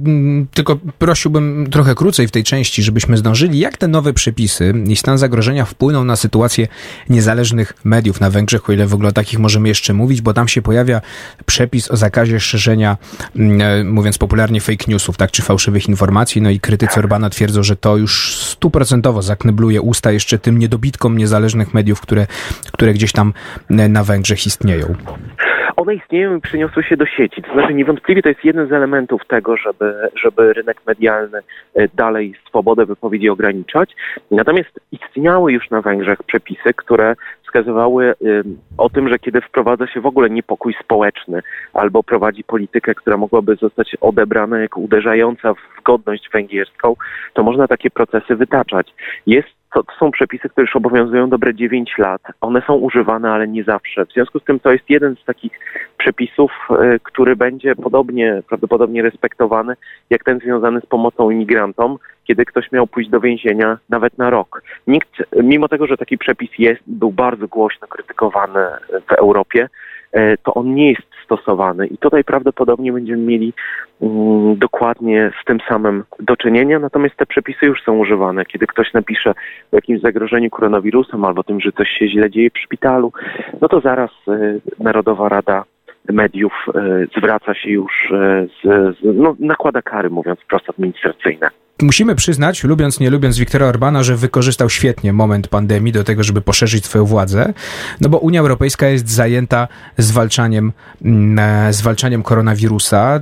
tylko 0.54 0.76
prosiłbym 0.98 1.66
trochę 1.70 1.94
krócej 1.94 2.28
w 2.28 2.30
tej 2.30 2.44
części, 2.44 2.82
żebyśmy 2.82 3.16
zdążyli. 3.16 3.58
Jak 3.58 3.76
te 3.76 3.88
nowe 3.88 4.12
przepisy 4.12 4.74
i 4.88 4.96
stan 4.96 5.18
zagrożenia 5.18 5.64
wpłyną 5.64 6.04
na 6.04 6.16
sytuację 6.16 6.68
niezależnych 7.08 7.72
mediów 7.84 8.20
na 8.20 8.30
Węgrzech, 8.30 8.68
o 8.68 8.72
ile 8.72 8.86
w 8.86 8.94
ogóle 8.94 9.08
o 9.08 9.12
takich 9.12 9.38
możemy 9.38 9.68
jeszcze 9.68 9.94
mówić, 9.94 10.22
bo 10.22 10.32
tam 10.34 10.48
się 10.48 10.62
pojawia 10.62 11.00
przepis 11.46 11.90
o 11.90 11.96
zakazie 11.96 12.40
szerzenia, 12.40 12.96
e, 13.36 13.84
mówiąc 13.84 14.18
popularnie, 14.18 14.60
fake 14.60 14.84
newsów, 14.88 15.16
tak, 15.16 15.30
czy 15.30 15.42
fałszywych 15.42 15.88
informacji, 15.88 16.42
no 16.42 16.50
i 16.50 16.60
krytycy 16.60 17.00
Orbana 17.00 17.30
twierdzą, 17.30 17.62
że 17.62 17.76
to 17.76 17.96
już 17.96 18.36
stuprocentowo 18.36 19.22
zaknebluje 19.22 19.82
usta 19.82 20.12
jeszcze 20.12 20.38
tym 20.38 20.58
niedobitkom 20.58 21.18
niezależnych 21.18 21.74
mediów, 21.74 22.00
które, 22.00 22.26
które 22.72 22.94
gdzieś 22.94 23.12
tam 23.12 23.32
e, 23.70 23.88
na 23.88 24.04
Węgrzech 24.04 24.46
istnieją 24.46 24.94
one 25.88 25.94
istnieją 25.94 26.36
i 26.36 26.40
przyniosły 26.40 26.82
się 26.82 26.96
do 26.96 27.06
sieci. 27.06 27.42
To 27.42 27.52
znaczy 27.52 27.74
niewątpliwie 27.74 28.22
to 28.22 28.28
jest 28.28 28.44
jeden 28.44 28.68
z 28.68 28.72
elementów 28.72 29.22
tego, 29.28 29.56
żeby, 29.56 29.94
żeby 30.14 30.52
rynek 30.52 30.80
medialny 30.86 31.38
e, 31.74 31.88
dalej 31.94 32.34
swobodę 32.48 32.86
wypowiedzi 32.86 33.28
ograniczać. 33.28 33.90
Natomiast 34.30 34.80
istniały 34.92 35.52
już 35.52 35.70
na 35.70 35.82
Węgrzech 35.82 36.22
przepisy, 36.22 36.74
które 36.76 37.14
wskazywały 37.42 38.14
o 38.78 38.88
tym, 38.90 39.08
że 39.08 39.18
kiedy 39.18 39.40
wprowadza 39.40 39.86
się 39.86 40.00
w 40.00 40.06
ogóle 40.06 40.30
niepokój 40.30 40.74
społeczny 40.84 41.42
albo 41.72 42.02
prowadzi 42.02 42.44
politykę, 42.44 42.94
która 42.94 43.16
mogłaby 43.16 43.56
zostać 43.56 43.96
odebrana 44.00 44.58
jako 44.58 44.80
uderzająca 44.80 45.54
w 45.54 45.82
godność 45.84 46.28
węgierską, 46.32 46.96
to 47.34 47.42
można 47.42 47.68
takie 47.68 47.90
procesy 47.90 48.36
wytaczać. 48.36 48.94
Jest 49.26 49.57
to, 49.74 49.82
to, 49.82 49.92
są 49.98 50.10
przepisy, 50.10 50.48
które 50.48 50.64
już 50.64 50.76
obowiązują 50.76 51.28
dobre 51.28 51.54
9 51.54 51.98
lat. 51.98 52.22
One 52.40 52.62
są 52.66 52.74
używane, 52.74 53.30
ale 53.30 53.48
nie 53.48 53.64
zawsze. 53.64 54.06
W 54.06 54.12
związku 54.12 54.38
z 54.38 54.44
tym 54.44 54.60
to 54.60 54.72
jest 54.72 54.90
jeden 54.90 55.16
z 55.16 55.24
takich 55.24 55.52
przepisów, 55.98 56.52
e, 56.70 56.98
który 57.02 57.36
będzie 57.36 57.76
podobnie, 57.76 58.42
prawdopodobnie 58.48 59.02
respektowany, 59.02 59.74
jak 60.10 60.24
ten 60.24 60.38
związany 60.38 60.80
z 60.80 60.86
pomocą 60.86 61.30
imigrantom, 61.30 61.98
kiedy 62.24 62.44
ktoś 62.44 62.72
miał 62.72 62.86
pójść 62.86 63.10
do 63.10 63.20
więzienia 63.20 63.78
nawet 63.88 64.18
na 64.18 64.30
rok. 64.30 64.62
Nikt, 64.86 65.10
mimo 65.42 65.68
tego, 65.68 65.86
że 65.86 65.96
taki 65.96 66.18
przepis 66.18 66.50
jest, 66.58 66.82
był 66.86 67.12
bardzo 67.12 67.48
głośno 67.48 67.88
krytykowany 67.88 68.60
w 69.08 69.12
Europie, 69.12 69.68
to 70.42 70.54
on 70.54 70.74
nie 70.74 70.88
jest 70.88 71.08
stosowany 71.24 71.86
i 71.86 71.98
tutaj 71.98 72.24
prawdopodobnie 72.24 72.92
będziemy 72.92 73.22
mieli 73.22 73.52
mm, 74.02 74.56
dokładnie 74.56 75.30
z 75.42 75.44
tym 75.44 75.58
samym 75.68 76.04
do 76.20 76.36
czynienia, 76.36 76.78
natomiast 76.78 77.16
te 77.16 77.26
przepisy 77.26 77.66
już 77.66 77.82
są 77.82 77.98
używane. 77.98 78.44
Kiedy 78.44 78.66
ktoś 78.66 78.92
napisze 78.92 79.30
o 79.72 79.76
jakimś 79.76 80.00
zagrożeniu 80.00 80.50
koronawirusem 80.50 81.24
albo 81.24 81.42
tym, 81.42 81.60
że 81.60 81.72
coś 81.72 81.88
się 81.88 82.08
źle 82.08 82.30
dzieje 82.30 82.50
w 82.50 82.58
szpitalu, 82.58 83.12
no 83.60 83.68
to 83.68 83.80
zaraz 83.80 84.10
y, 84.28 84.60
Narodowa 84.78 85.28
Rada 85.28 85.64
Mediów 86.12 86.52
y, 86.68 87.08
zwraca 87.16 87.54
się 87.54 87.70
już 87.70 88.12
z, 88.62 88.96
z 88.96 88.98
no, 89.02 89.36
nakłada 89.38 89.82
kary, 89.82 90.10
mówiąc 90.10 90.40
wprost 90.40 90.70
administracyjne 90.70 91.48
musimy 91.82 92.14
przyznać, 92.14 92.64
lubiąc, 92.64 93.00
nie 93.00 93.10
lubiąc 93.10 93.38
Wiktora 93.38 93.66
Orbana, 93.66 94.02
że 94.02 94.16
wykorzystał 94.16 94.70
świetnie 94.70 95.12
moment 95.12 95.48
pandemii 95.48 95.92
do 95.92 96.04
tego, 96.04 96.22
żeby 96.22 96.40
poszerzyć 96.40 96.84
swoją 96.84 97.04
władzę, 97.04 97.52
no 98.00 98.08
bo 98.08 98.18
Unia 98.18 98.40
Europejska 98.40 98.88
jest 98.88 99.10
zajęta 99.10 99.68
zwalczaniem, 99.98 100.72
mm, 101.02 101.38
e, 101.38 101.72
zwalczaniem 101.72 102.22
koronawirusa. 102.22 103.20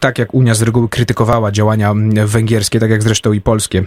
Tak 0.00 0.18
jak 0.18 0.34
Unia 0.34 0.54
z 0.54 0.62
reguły 0.62 0.88
krytykowała 0.88 1.52
działania 1.52 1.94
węgierskie, 2.26 2.80
tak 2.80 2.90
jak 2.90 3.02
zresztą 3.02 3.32
i 3.32 3.40
polskie 3.40 3.84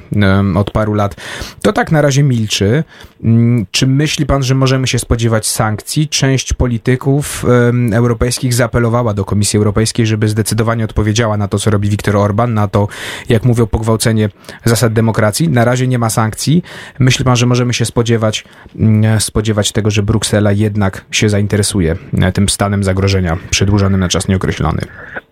od 0.55 0.71
paru 0.71 0.93
lat, 0.93 1.15
to 1.61 1.73
tak 1.73 1.91
na 1.91 2.01
razie 2.01 2.23
milczy. 2.23 2.83
Mm, 3.23 3.65
czy 3.71 3.87
myśli 3.87 4.25
pan, 4.25 4.43
że 4.43 4.55
możemy 4.55 4.87
się 4.87 4.99
spodziewać 4.99 5.47
sankcji? 5.47 6.07
Część 6.07 6.53
polityków 6.53 7.45
europejskich 7.93 8.53
zaapelowała 8.53 9.13
do 9.13 9.25
Komisji 9.25 9.57
Europejskiej, 9.57 10.05
żeby 10.05 10.27
zdecydowanie 10.27 10.85
odpowiedziała 10.85 11.37
na 11.37 11.47
to, 11.47 11.59
co 11.59 11.69
robi 11.69 11.89
Viktor 11.89 12.17
Orban, 12.17 12.53
na 12.53 12.67
to, 12.67 12.87
jak 13.29 13.43
mówią 13.43 13.67
pogwałcenie 13.83 14.29
zasad 14.63 14.93
demokracji. 14.93 15.49
Na 15.49 15.65
razie 15.65 15.87
nie 15.87 15.99
ma 15.99 16.09
sankcji. 16.09 16.63
Myśli 16.99 17.25
pan, 17.25 17.35
że 17.35 17.45
możemy 17.45 17.73
się 17.73 17.85
spodziewać, 17.85 18.43
mm, 18.75 19.19
spodziewać 19.19 19.71
tego, 19.71 19.89
że 19.91 20.03
Bruksela 20.03 20.51
jednak 20.51 21.05
się 21.11 21.29
zainteresuje 21.29 21.95
e, 22.21 22.31
tym 22.31 22.49
stanem 22.49 22.83
zagrożenia 22.83 23.37
przedłużonym 23.49 23.99
na 23.99 24.09
czas 24.09 24.27
nieokreślony? 24.27 24.81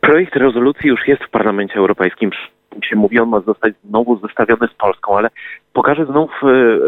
Projekt 0.02 0.36
rezolucji 0.36 0.90
już 0.90 1.08
jest 1.08 1.24
w 1.24 1.30
Parlamencie 1.30 1.76
Europejskim 1.76 2.32
się 2.84 2.96
mówi, 2.96 3.20
on 3.20 3.30
ma 3.30 3.40
zostać 3.40 3.74
znowu 3.90 4.20
zestawiony 4.20 4.68
z 4.68 4.74
Polską, 4.74 5.18
ale 5.18 5.30
pokażę 5.74 6.06
znów 6.06 6.32
e, 6.44 6.48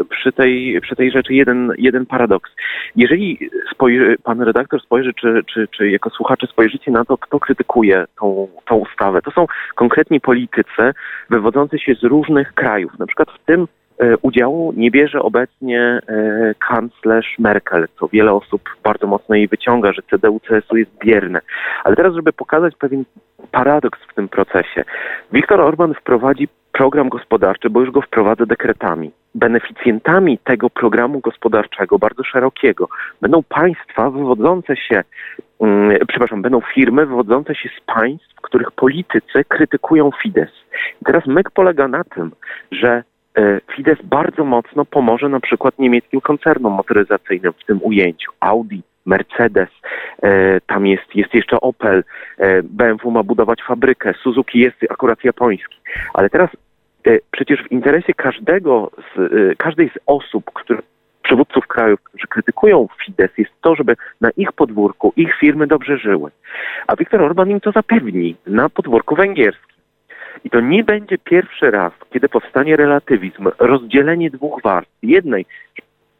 przy 0.09 0.31
tej, 0.31 0.81
przy 0.81 0.95
tej 0.95 1.11
rzeczy 1.11 1.33
jeden, 1.33 1.71
jeden 1.77 2.05
paradoks. 2.05 2.51
Jeżeli 2.95 3.49
spojrzy, 3.71 4.15
pan 4.23 4.41
redaktor 4.41 4.81
spojrzy, 4.81 5.13
czy, 5.13 5.41
czy, 5.53 5.67
czy 5.67 5.89
jako 5.89 6.09
słuchacze 6.09 6.47
spojrzycie 6.47 6.91
na 6.91 7.05
to, 7.05 7.17
kto 7.17 7.39
krytykuje 7.39 8.05
tą, 8.19 8.47
tą 8.65 8.75
ustawę, 8.75 9.21
to 9.21 9.31
są 9.31 9.45
konkretni 9.75 10.21
politycy 10.21 10.93
wywodzący 11.29 11.79
się 11.79 11.95
z 11.95 12.03
różnych 12.03 12.53
krajów. 12.53 12.99
Na 12.99 13.05
przykład 13.05 13.31
w 13.31 13.45
tym 13.45 13.67
udziału 14.21 14.73
nie 14.77 14.91
bierze 14.91 15.21
obecnie 15.21 15.81
e, 15.81 16.55
kanclerz 16.67 17.35
Merkel, 17.39 17.87
co 17.99 18.07
wiele 18.07 18.33
osób 18.33 18.61
bardzo 18.83 19.07
mocno 19.07 19.35
jej 19.35 19.47
wyciąga, 19.47 19.93
że 19.93 20.01
CDU-CSU 20.01 20.75
jest 20.75 20.91
bierne. 21.05 21.41
Ale 21.83 21.95
teraz, 21.95 22.15
żeby 22.15 22.33
pokazać 22.33 22.75
pewien 22.75 23.03
paradoks 23.51 23.99
w 24.11 24.13
tym 24.13 24.29
procesie. 24.29 24.83
Viktor 25.31 25.61
Orban 25.61 25.93
wprowadzi 25.93 26.47
program 26.71 27.09
gospodarczy, 27.09 27.69
bo 27.69 27.81
już 27.81 27.91
go 27.91 28.01
wprowadza 28.01 28.45
dekretami. 28.45 29.11
Beneficjentami 29.35 30.37
tego 30.37 30.69
programu 30.69 31.19
gospodarczego, 31.19 31.99
bardzo 31.99 32.23
szerokiego, 32.23 32.87
będą 33.21 33.43
państwa 33.43 34.09
wywodzące 34.09 34.75
się, 34.75 35.03
um, 35.57 35.91
przepraszam, 36.07 36.41
będą 36.41 36.61
firmy 36.61 37.05
wywodzące 37.05 37.55
się 37.55 37.69
z 37.69 37.81
państw, 37.95 38.35
których 38.41 38.71
politycy 38.71 39.43
krytykują 39.47 40.09
Fidesz. 40.23 40.65
I 41.01 41.05
teraz 41.05 41.25
myk 41.25 41.51
polega 41.51 41.87
na 41.87 42.03
tym, 42.03 42.31
że 42.71 43.03
e, 43.37 43.61
Fidesz 43.75 43.99
bardzo 44.03 44.45
mocno 44.45 44.85
pomoże 44.85 45.29
na 45.29 45.39
przykład 45.39 45.79
niemieckim 45.79 46.21
koncernom 46.21 46.73
motoryzacyjnym 46.73 47.53
w 47.53 47.65
tym 47.65 47.79
ujęciu. 47.83 48.31
Audi, 48.39 48.81
Mercedes, 49.05 49.69
e, 50.23 50.61
tam 50.61 50.87
jest, 50.87 51.15
jest 51.15 51.33
jeszcze 51.33 51.61
Opel, 51.61 52.03
e, 52.37 52.63
BMW 52.63 53.11
ma 53.11 53.23
budować 53.23 53.63
fabrykę, 53.63 54.13
Suzuki 54.13 54.59
jest 54.59 54.77
akurat 54.89 55.23
japoński. 55.23 55.77
Ale 56.13 56.29
teraz 56.29 56.49
przecież 57.31 57.63
w 57.63 57.71
interesie 57.71 58.13
każdego 58.13 58.91
z, 59.15 59.57
każdej 59.57 59.89
z 59.89 59.99
osób, 60.05 60.51
które 60.53 60.79
przywódców 61.23 61.67
krajów, 61.67 61.99
którzy 62.03 62.27
krytykują 62.27 62.87
Fidesz, 63.05 63.31
jest 63.37 63.51
to, 63.61 63.75
żeby 63.75 63.95
na 64.21 64.29
ich 64.37 64.51
podwórku 64.51 65.13
ich 65.15 65.35
firmy 65.39 65.67
dobrze 65.67 65.97
żyły. 65.97 66.31
A 66.87 66.95
Viktor 66.95 67.21
Orban 67.21 67.49
im 67.49 67.59
to 67.59 67.71
zapewni 67.71 68.35
na 68.47 68.69
podwórku 68.69 69.15
węgierskim. 69.15 69.72
I 70.43 70.49
to 70.49 70.59
nie 70.59 70.83
będzie 70.83 71.17
pierwszy 71.17 71.71
raz, 71.71 71.93
kiedy 72.13 72.29
powstanie 72.29 72.75
relatywizm, 72.75 73.49
rozdzielenie 73.59 74.29
dwóch 74.29 74.61
warstw. 74.63 74.93
Jednej, 75.03 75.45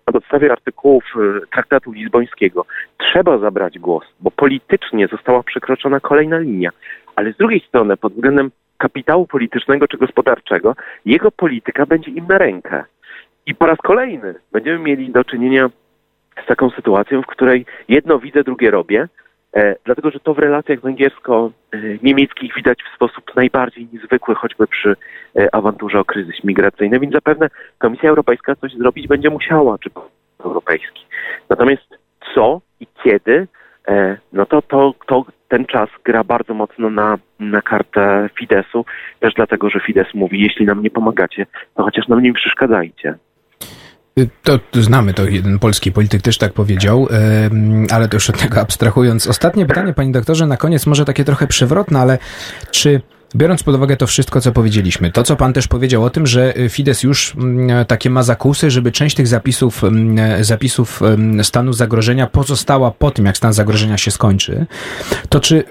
na 0.08 0.14
podstawie 0.14 0.52
artykułów 0.52 1.04
y, 1.16 1.48
traktatu 1.52 1.92
lizbońskiego 1.92 2.66
trzeba 2.98 3.38
zabrać 3.38 3.80
głos, 3.80 4.04
bo 4.20 4.32
politycznie 4.32 5.08
została 5.08 5.44
przekroczona 5.44 6.00
kolejna 6.00 6.38
linia, 6.38 6.70
ale 7.16 7.34
z 7.34 7.38
drugiej 7.38 7.60
strony 7.60 7.98
pod 7.98 8.14
względem 8.14 8.52
kapitału 8.78 9.28
politycznego 9.28 9.88
czy 9.88 9.98
gospodarczego 9.98 10.76
jego 11.06 11.32
polityka 11.32 11.86
będzie 11.86 12.12
im 12.12 12.28
na 12.28 12.38
rękę. 12.38 12.84
I 13.46 13.56
po 13.56 13.66
raz 13.66 13.78
kolejny 13.78 14.36
będziemy 14.52 14.80
mieli 14.80 15.12
do 15.12 15.24
czynienia 15.24 15.70
z 16.44 16.48
taką 16.48 16.70
sytuacją, 16.70 17.22
w 17.22 17.26
której 17.26 17.66
jedno 17.88 18.20
widzę, 18.20 18.44
drugie 18.44 18.72
robię, 18.72 19.08
dlatego, 19.86 20.12
że 20.12 20.20
to 20.20 20.34
w 20.34 20.40
relacjach 20.40 20.80
węgiersko-niemieckich 20.80 22.56
widać 22.56 22.80
w 22.84 22.96
sposób 22.96 23.36
najbardziej 23.36 23.88
niezwykły, 23.94 24.36
choćby 24.36 24.68
przy 24.68 24.96
e, 25.36 25.56
awanturze 25.56 26.00
o 26.00 26.06
kryzys 26.06 26.44
migracyjny, 26.44 27.00
więc 27.00 27.14
zapewne 27.14 27.50
Komisja 27.78 28.10
Europejska 28.10 28.56
coś 28.56 28.74
zrobić 28.74 29.08
będzie 29.08 29.30
musiała, 29.30 29.78
czy 29.78 29.90
Europejski. 30.44 31.06
Natomiast 31.50 31.98
co 32.36 32.62
i 32.80 32.88
kiedy, 33.04 33.48
e, 33.88 34.18
no 34.34 34.46
to, 34.46 34.62
to, 34.62 34.94
to 35.08 35.26
ten 35.48 35.66
czas 35.66 35.90
gra 36.04 36.24
bardzo 36.24 36.54
mocno 36.54 36.90
na, 36.90 37.18
na 37.40 37.62
kartę 37.62 38.30
Fidesu, 38.40 38.86
też 39.20 39.34
dlatego, 39.34 39.70
że 39.70 39.80
Fidesz 39.80 40.14
mówi, 40.14 40.42
jeśli 40.42 40.66
nam 40.66 40.84
nie 40.84 40.90
pomagacie, 40.90 41.46
to 41.76 41.84
chociaż 41.84 42.08
nam 42.08 42.22
nie 42.22 42.34
przeszkadzajcie. 42.34 43.16
To, 44.44 44.60
to, 44.72 44.82
znamy, 44.82 45.14
to 45.14 45.24
jeden 45.24 45.60
polski 45.60 45.92
polityk 45.92 46.22
też 46.22 46.38
tak 46.38 46.54
powiedział, 46.54 47.08
ale 47.90 48.10
to 48.10 48.16
już 48.16 48.30
od 48.30 48.38
tego 48.38 48.62
abstrahując. 48.62 49.28
Ostatnie 49.28 49.66
pytanie, 49.66 49.94
panie 49.94 50.12
doktorze, 50.12 50.48
na 50.48 50.58
koniec 50.58 50.86
może 50.86 51.06
takie 51.06 51.24
trochę 51.24 51.48
przewrotne, 51.48 52.00
ale 52.00 52.18
czy 52.72 53.02
Biorąc 53.36 53.64
pod 53.64 53.76
uwagę 53.76 53.98
to 53.98 54.08
wszystko, 54.08 54.42
co 54.42 54.52
powiedzieliśmy, 54.52 55.12
to 55.12 55.24
co 55.24 55.36
pan 55.36 55.54
też 55.54 55.68
powiedział 55.68 56.04
o 56.04 56.10
tym, 56.10 56.28
że 56.28 56.54
Fidesz 56.70 57.04
już 57.04 57.36
mm, 57.36 57.86
takie 57.86 58.10
ma 58.10 58.24
zakusy, 58.24 58.72
żeby 58.72 58.92
część 58.92 59.16
tych 59.16 59.28
zapisów, 59.28 59.84
mm, 59.84 60.44
zapisów 60.44 61.02
stanu 61.44 61.74
zagrożenia 61.74 62.28
pozostała 62.28 62.92
po 62.92 63.12
tym, 63.12 63.26
jak 63.26 63.38
stan 63.38 63.54
zagrożenia 63.54 63.98
się 63.98 64.12
skończy, 64.12 64.66
to 65.30 65.40
czy 65.40 65.64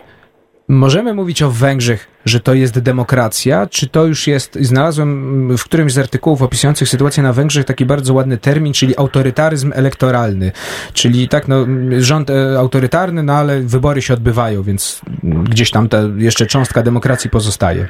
Możemy 0.68 1.14
mówić 1.14 1.42
o 1.42 1.50
Węgrzech, 1.50 2.08
że 2.24 2.40
to 2.40 2.54
jest 2.54 2.78
demokracja, 2.78 3.66
czy 3.66 3.88
to 3.88 4.06
już 4.06 4.26
jest, 4.26 4.58
znalazłem 4.60 5.56
w 5.56 5.64
którymś 5.64 5.92
z 5.92 5.98
artykułów 5.98 6.42
opisujących 6.42 6.88
sytuację 6.88 7.22
na 7.22 7.32
Węgrzech 7.32 7.64
taki 7.64 7.86
bardzo 7.86 8.14
ładny 8.14 8.38
termin, 8.38 8.72
czyli 8.72 8.98
autorytaryzm 8.98 9.72
elektoralny. 9.74 10.52
Czyli 10.92 11.28
tak, 11.28 11.48
no, 11.48 11.66
rząd 11.98 12.30
e, 12.30 12.58
autorytarny, 12.58 13.22
no 13.22 13.32
ale 13.32 13.60
wybory 13.60 14.02
się 14.02 14.14
odbywają, 14.14 14.62
więc 14.62 15.00
gdzieś 15.22 15.70
tam 15.70 15.88
ta 15.88 15.98
jeszcze 16.16 16.46
cząstka 16.46 16.82
demokracji 16.82 17.30
pozostaje. 17.30 17.88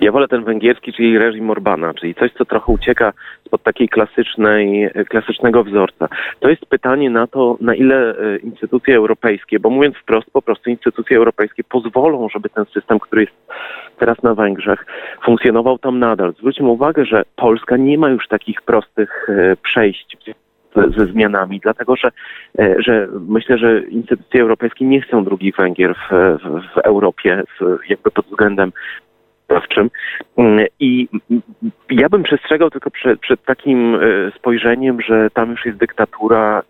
Ja 0.00 0.12
wolę 0.12 0.28
ten 0.28 0.44
węgierski, 0.44 0.92
czyli 0.92 1.18
reżim 1.18 1.50
Orbana, 1.50 1.94
czyli 1.94 2.14
coś, 2.14 2.32
co 2.32 2.44
trochę 2.44 2.72
ucieka 2.72 3.12
spod 3.46 3.62
takiej 3.62 3.88
klasycznej, 3.88 4.90
klasycznego 5.08 5.64
wzorca. 5.64 6.08
To 6.40 6.48
jest 6.48 6.66
pytanie 6.66 7.10
na 7.10 7.26
to, 7.26 7.56
na 7.60 7.74
ile 7.74 8.18
e, 8.18 8.36
instytucje 8.36 8.96
europejskie, 8.96 9.60
bo 9.60 9.70
mówiąc 9.70 9.96
wprost, 9.96 10.30
po 10.30 10.42
prostu 10.42 10.70
instytucje 10.70 11.16
europejskie 11.16 11.64
pozwolą, 11.64 12.28
żeby 12.28 12.48
ten 12.48 12.64
system, 12.64 12.98
który 12.98 13.22
jest 13.22 13.34
teraz 13.98 14.22
na 14.22 14.34
Węgrzech, 14.34 14.86
funkcjonował 15.24 15.78
tam 15.78 15.98
nadal. 15.98 16.34
Zwróćmy 16.38 16.68
uwagę, 16.68 17.04
że 17.04 17.22
Polska 17.36 17.76
nie 17.76 17.98
ma 17.98 18.08
już 18.08 18.28
takich 18.28 18.62
prostych 18.62 19.26
e, 19.28 19.56
przejść 19.56 20.16
ze 20.96 21.06
zmianami, 21.06 21.60
dlatego 21.60 21.96
że, 21.96 22.08
e, 22.58 22.82
że 22.82 23.08
myślę, 23.28 23.58
że 23.58 23.80
instytucje 23.80 24.42
europejskie 24.42 24.84
nie 24.84 25.00
chcą 25.00 25.24
drugich 25.24 25.56
Węgier 25.56 25.94
w, 25.94 26.10
w, 26.42 26.74
w 26.74 26.78
Europie, 26.78 27.42
w, 27.60 27.78
jakby 27.88 28.10
pod 28.10 28.26
względem 28.26 28.72
sprawczym. 29.48 29.90
Mm, 30.36 30.66
I 30.80 31.08
ja 31.90 32.08
bym 32.08 32.22
przestrzegał 32.22 32.70
tylko 32.70 32.90
przed, 32.90 33.20
przed 33.20 33.44
takim 33.44 33.94
e, 33.94 33.98
spojrzeniem, 34.38 35.00
że 35.00 35.30
tam 35.30 35.50
już 35.50 35.66
jest 35.66 35.78
dyktatura 35.78 36.62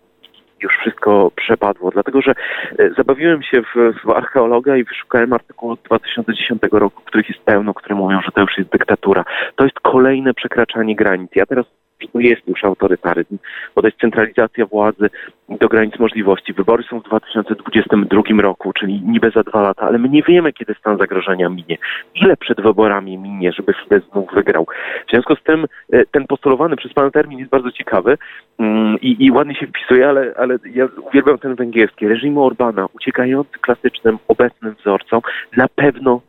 już 0.63 0.73
wszystko 0.77 1.31
przepadło, 1.35 1.91
dlatego 1.91 2.21
że 2.21 2.31
e, 2.31 2.89
zabawiłem 2.97 3.43
się 3.43 3.61
w, 3.61 3.93
w 4.03 4.09
archeologa 4.09 4.77
i 4.77 4.83
wyszukałem 4.83 5.33
artykuł 5.33 5.71
od 5.71 5.81
2010 5.81 6.61
roku, 6.71 7.01
których 7.05 7.29
jest 7.29 7.41
pełno, 7.41 7.73
które 7.73 7.95
mówią, 7.95 8.21
że 8.25 8.31
to 8.31 8.41
już 8.41 8.57
jest 8.57 8.69
dyktatura. 8.69 9.23
To 9.55 9.63
jest 9.63 9.79
kolejne 9.79 10.33
przekraczanie 10.33 10.95
granic. 10.95 11.31
Ja 11.35 11.45
teraz 11.45 11.65
to 12.07 12.19
jest 12.19 12.47
już 12.47 12.63
autorytaryzm, 12.63 13.37
bo 13.75 13.81
to 13.81 13.87
jest 13.87 13.99
centralizacja 13.99 14.65
władzy 14.65 15.09
do 15.49 15.67
granic 15.67 15.99
możliwości. 15.99 16.53
Wybory 16.53 16.83
są 16.89 16.99
w 16.99 17.03
2022 17.03 18.21
roku, 18.41 18.73
czyli 18.73 19.01
niby 19.01 19.31
za 19.35 19.43
dwa 19.43 19.61
lata, 19.61 19.81
ale 19.87 19.97
my 19.97 20.09
nie 20.09 20.23
wiemy, 20.23 20.53
kiedy 20.53 20.73
stan 20.79 20.97
zagrożenia 20.97 21.49
minie. 21.49 21.77
Ile 22.15 22.37
przed 22.37 22.61
wyborami 22.61 23.17
minie, 23.17 23.51
żeby 23.51 23.73
Fidesz 23.83 24.03
znów 24.11 24.33
wygrał. 24.33 24.67
W 25.07 25.11
związku 25.11 25.35
z 25.35 25.43
tym 25.43 25.65
e, 25.93 26.05
ten 26.05 26.27
postulowany 26.27 26.75
przez 26.75 26.93
pana 26.93 27.11
termin 27.11 27.39
jest 27.39 27.51
bardzo 27.51 27.71
ciekawy 27.71 28.17
mm, 28.59 28.97
i, 29.01 29.25
i 29.25 29.31
ładnie 29.31 29.55
się 29.55 29.67
wpisuje, 29.67 30.09
ale, 30.09 30.33
ale 30.37 30.57
ja 30.73 30.87
uwielbiam 31.01 31.37
ten 31.37 31.55
węgierski. 31.55 32.07
Reżim 32.07 32.37
Orbana, 32.37 32.87
uciekający 32.93 33.59
klasycznym, 33.61 34.17
obecnym 34.27 34.75
wzorcom, 34.79 35.21
na 35.57 35.67
pewno 35.67 36.21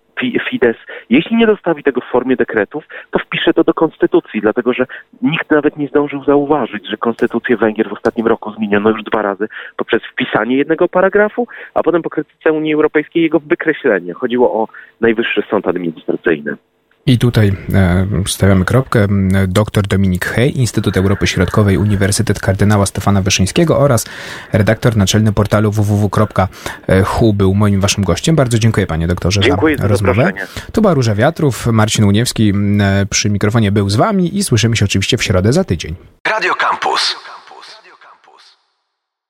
Fidesz, 0.50 0.76
jeśli 1.10 1.36
nie 1.36 1.46
dostawi 1.46 1.82
tego 1.82 2.00
w 2.00 2.12
formie 2.12 2.36
dekretów, 2.36 2.84
to 3.10 3.18
wpisze 3.18 3.54
to 3.54 3.64
do 3.64 3.74
konstytucji, 3.74 4.40
dlatego 4.40 4.72
że 4.72 4.86
nikt 5.22 5.50
nawet 5.50 5.76
nie 5.76 5.88
zdążył 5.88 6.24
zauważyć, 6.24 6.88
że 6.88 6.96
konstytucję 6.96 7.56
Węgier 7.56 7.88
w 7.88 7.92
ostatnim 7.92 8.26
roku 8.26 8.52
zmieniono 8.52 8.90
już 8.90 9.02
dwa 9.02 9.22
razy 9.22 9.48
poprzez 9.76 10.02
wpisanie 10.12 10.56
jednego 10.56 10.88
paragrafu, 10.88 11.46
a 11.74 11.82
potem 11.82 12.02
po 12.02 12.10
krytyce 12.10 12.52
Unii 12.52 12.74
Europejskiej 12.74 13.22
jego 13.22 13.40
wykreślenie. 13.40 14.12
Chodziło 14.12 14.52
o 14.62 14.68
Najwyższy 15.00 15.42
Sąd 15.50 15.68
Administracyjny. 15.68 16.56
I 17.06 17.18
tutaj 17.18 17.52
e, 17.74 18.06
stawiamy 18.26 18.64
kropkę. 18.64 19.06
Dr 19.48 19.86
Dominik 19.86 20.26
Hej, 20.26 20.58
Instytut 20.58 20.96
Europy 20.96 21.26
Środkowej, 21.26 21.78
Uniwersytet 21.78 22.40
Kardynała 22.40 22.86
Stefana 22.86 23.22
Wyszyńskiego 23.22 23.78
oraz 23.78 24.06
redaktor 24.52 24.96
naczelny 24.96 25.32
portalu 25.32 25.70
www.hu 25.72 27.32
był 27.32 27.54
moim 27.54 27.80
waszym 27.80 28.04
gościem. 28.04 28.36
Bardzo 28.36 28.58
dziękuję 28.58 28.86
panie 28.86 29.06
doktorze 29.06 29.40
dziękuję 29.40 29.76
za, 29.76 29.82
za 29.82 29.88
rozmowę. 29.88 30.32
To 30.72 30.80
była 30.80 30.94
Róża 30.94 31.14
Wiatrów. 31.14 31.66
Marcin 31.66 32.04
Uniewski 32.04 32.52
przy 33.10 33.30
mikrofonie 33.30 33.72
był 33.72 33.90
z 33.90 33.96
wami 33.96 34.38
i 34.38 34.44
słyszymy 34.44 34.76
się 34.76 34.84
oczywiście 34.84 35.16
w 35.16 35.22
środę 35.22 35.52
za 35.52 35.64
tydzień. 35.64 35.94
Radio 36.28 36.54
Campus. 36.54 37.16